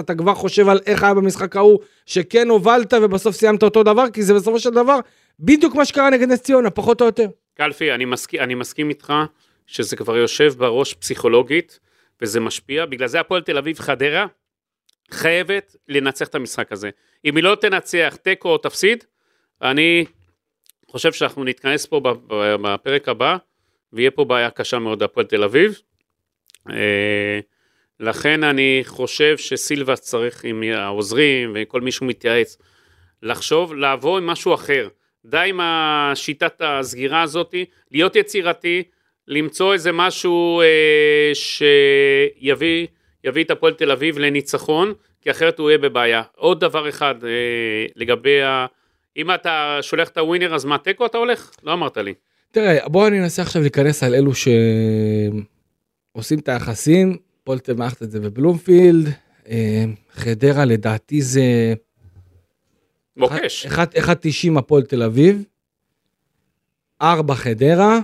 [0.00, 4.22] אתה כבר חושב על איך היה במשחק ההוא, שכן הובלת ובסוף סיימת אותו דבר, כי
[4.22, 4.98] זה בסופו של דבר
[5.40, 7.26] בדיוק מה שקרה נגד נס ציונה, פחות או יותר.
[7.54, 9.12] קלפי, אני מסכים, אני מסכים איתך
[9.66, 11.80] שזה כבר יושב בראש פסיכולוגית
[12.22, 14.26] וזה משפיע, בגלל זה הפועל תל אביב חדרה
[15.14, 16.90] חייבת לנצח את המשחק הזה.
[17.24, 19.04] אם היא לא תנצח תיקו או תפסיד,
[19.62, 20.04] אני
[20.88, 22.00] חושב שאנחנו נתכנס פה
[22.62, 23.36] בפרק הבא
[23.92, 25.80] ויהיה פה בעיה קשה מאוד להפועל תל אביב.
[26.70, 27.40] אה,
[28.00, 32.58] לכן אני חושב שסילבס צריך עם העוזרים וכל מי שהוא מתייעץ
[33.22, 34.88] לחשוב, לעבור עם משהו אחר.
[35.24, 38.82] די עם השיטת הסגירה הזאתי, להיות יצירתי,
[39.28, 42.86] למצוא איזה משהו אה, שיביא
[43.24, 46.22] יביא את הפועל תל אביב לניצחון, כי אחרת הוא יהיה בבעיה.
[46.36, 48.66] עוד דבר אחד אה, לגבי ה...
[49.16, 51.50] אם אתה שולח את הווינר, אז מה, תיקו אתה הולך?
[51.62, 52.14] לא אמרת לי.
[52.50, 54.32] תראה, בואו אני אנסה עכשיו להיכנס על אלו
[56.14, 59.08] שעושים את היחסים, פולטל מערכת את זה בבלומפילד,
[59.48, 61.74] אה, חדרה לדעתי זה
[63.16, 63.66] מוקש.
[63.66, 65.44] 1.90 הפועל תל אביב,
[67.02, 67.98] 4 חדרה,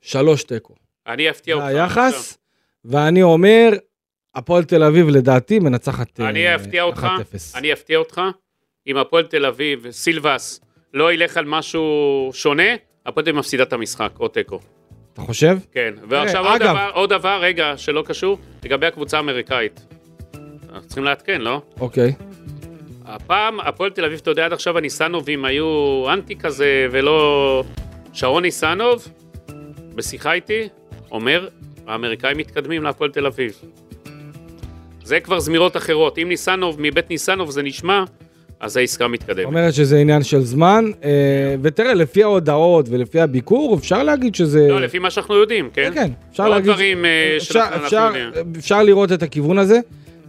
[0.00, 0.74] 3 תיקו.
[1.06, 1.66] אני אפתיע אותך.
[1.66, 2.38] היחס,
[2.84, 3.70] ואני אומר,
[4.34, 6.28] הפועל תל אביב לדעתי מנצחת עכשיו.
[6.28, 7.08] אני אה, אפתיע אותך,
[7.54, 7.58] 1-0.
[7.58, 8.20] אני אפתיע אותך.
[8.86, 10.60] אם הפועל תל אביב, סילבס,
[10.94, 12.74] לא ילך על משהו שונה,
[13.06, 14.60] הפועל תל אביב מפסידה את המשחק, או תיקו.
[15.12, 15.58] אתה חושב?
[15.72, 19.86] כן, ועכשיו עוד דבר, עוד דבר, רגע, שלא קשור, לגבי הקבוצה האמריקאית.
[20.72, 21.62] אנחנו צריכים לעדכן, לא?
[21.80, 22.12] אוקיי.
[23.04, 27.64] הפעם, הפועל תל אביב, אתה יודע, עד עכשיו הניסנובים היו אנטי כזה, ולא...
[28.12, 29.08] שרון ניסנוב,
[29.94, 30.68] בשיחה איתי,
[31.10, 31.48] אומר,
[31.86, 33.52] האמריקאים מתקדמים להפועל תל אביב.
[35.04, 36.18] זה כבר זמירות אחרות.
[36.18, 38.04] אם ניסנוב, מבית ניסנוב זה נשמע,
[38.60, 39.44] אז העסקה מתקדמת.
[39.44, 41.10] אומרת שזה עניין של זמן, אה,
[41.62, 44.68] ותראה, לפי ההודעות ולפי הביקור, אפשר להגיד שזה...
[44.68, 45.90] לא, לפי מה שאנחנו יודעים, כן?
[45.94, 46.70] כן, כן, אפשר לא להגיד...
[46.70, 48.52] דברים אה, שאנחנו אפשר, יודעים.
[48.58, 49.80] אפשר לראות את הכיוון הזה.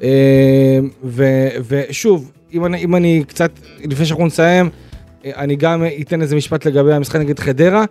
[0.03, 1.23] אה, ו,
[1.67, 3.51] ושוב, אם אני, אם אני קצת,
[3.83, 4.69] לפני שאנחנו נסיים,
[5.25, 7.85] אה, אני גם אתן איזה משפט לגבי המשחק נגד חדרה.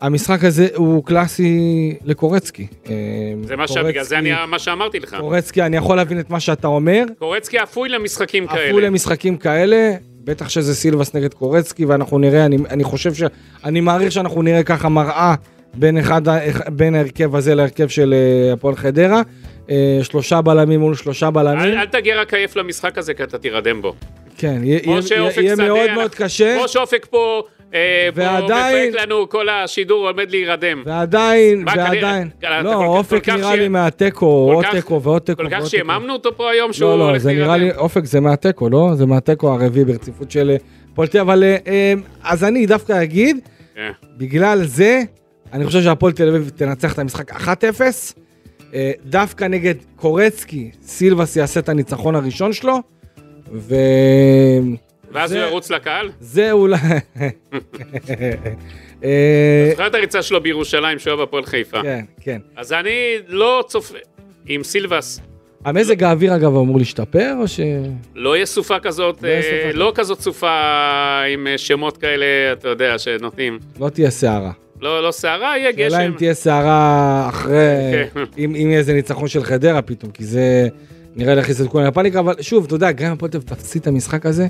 [0.00, 2.66] המשחק הזה הוא קלאסי לקורצקי.
[2.90, 2.94] אה,
[3.42, 3.76] זה מה ש...
[3.78, 5.16] בגלל זה אני, מה שאמרתי לך.
[5.20, 7.04] קורצקי, אני יכול להבין את מה שאתה אומר.
[7.18, 8.68] קורצקי אפוי למשחקים כאלה.
[8.68, 9.92] עפו למשחקים כאלה,
[10.24, 13.22] בטח שזה סילבס נגד קורצקי, ואנחנו נראה, אני, אני חושב ש...
[13.64, 15.34] אני מעריך שאנחנו נראה ככה מראה
[15.74, 16.22] בין, אחד,
[16.68, 19.22] בין ההרכב הזה להרכב של אה, הפועל חדרה.
[19.70, 21.58] אה, שלושה בלמים מול שלושה בלמים.
[21.60, 23.94] אל, אל תגיע רק עייף למשחק הזה, כי אתה תירדם בו.
[24.38, 25.04] כן, יהיה, מאוד
[25.58, 27.42] אנחנו- מאוד קשה, כמו שאופק פה
[28.14, 30.82] ועדיין- מפרק לנו, כל השידור עומד להירדם.
[30.86, 32.28] ועדיין, ועדיין.
[32.62, 35.42] לא, אופק נראה לי מהתיקו, עוד תיקו ועוד תיקו.
[35.42, 35.66] כל כך.
[35.66, 37.76] שהממנו אותו פה היום שהוא לא, לא, הולך זה נראה להירדם.
[37.76, 38.90] לי, אופק זה מהתיקו, לא?
[38.94, 40.56] זה מהתיקו הרביעי ברציפות של אה,
[40.94, 41.92] אביב, אבל אה, אה,
[42.22, 43.36] אז אני דווקא אגיד.
[44.16, 45.00] בגלל זה,
[45.52, 47.44] אני חושב שהפועל תל אביב תנצח את המשחק 1-0.
[48.74, 52.76] אה, דווקא נגד קורצקי, סילבס יעשה את הניצחון הראשון שלו,
[53.52, 53.74] ו...
[55.12, 56.10] ואז הוא ירוץ לקהל.
[56.20, 56.76] זה אולי...
[59.04, 61.82] אה, זוכר את הריצה שלו בירושלים שהוא היה בהפועל חיפה.
[61.82, 62.38] כן, כן.
[62.56, 63.98] אז אני לא צופה,
[64.46, 65.20] עם סילבס,
[65.64, 67.60] המזג האוויר אגב אמור להשתפר, או ש...
[68.14, 69.70] לא יהיה סופה כזאת, לא אה.
[69.74, 70.50] לא כזאת סופה
[71.34, 73.58] עם אה, שמות כאלה, אתה יודע, שנותנים.
[73.80, 74.52] לא תהיה סערה.
[74.80, 76.18] לא לא סערה, יהיה השאלה אם גשם.
[76.18, 77.54] תהיה סערה אחרי,
[78.14, 78.20] כן.
[78.38, 80.68] אם אם יהיה איזה ניצחון של חדרה פתאום, כי זה
[81.16, 84.26] נראה להכניס את כולם לפאניקה, אבל שוב, אתה יודע, גם אם הפועל תפסיד את המשחק
[84.26, 84.46] הזה,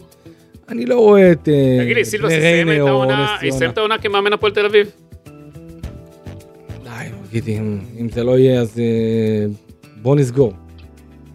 [0.69, 3.57] אני לא רואה את אה, תגיד לי, סילבס יסיים את העונה, נס ציונה.
[3.57, 4.91] יסיים את העונה כמאמן הפועל תל אביב?
[6.85, 6.91] די,
[7.29, 7.49] תגיד,
[8.01, 9.47] אם זה לא יהיה, אז אה,
[10.03, 10.53] בוא נסגור.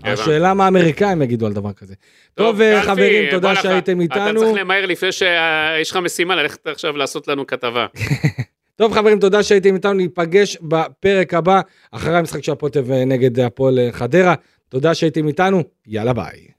[0.03, 1.93] השאלה מה האמריקאים יגידו על דבר כזה.
[2.34, 3.55] טוב, אה, חברים, תודה.
[3.55, 4.39] שהייתם אתה איתנו.
[4.39, 7.86] צריך למהר לפני שיש לך משימה ללכת עכשיו לעשות לנו כתבה.
[8.75, 11.61] טוב חברים, תודה שהייתם איתנו, ניפגש בפרק הבא,
[11.91, 14.36] אחרי המשחק של אביב נגד הפועל חדרה.
[14.69, 16.52] תודה שהייתם איתנו, יאללה ביי.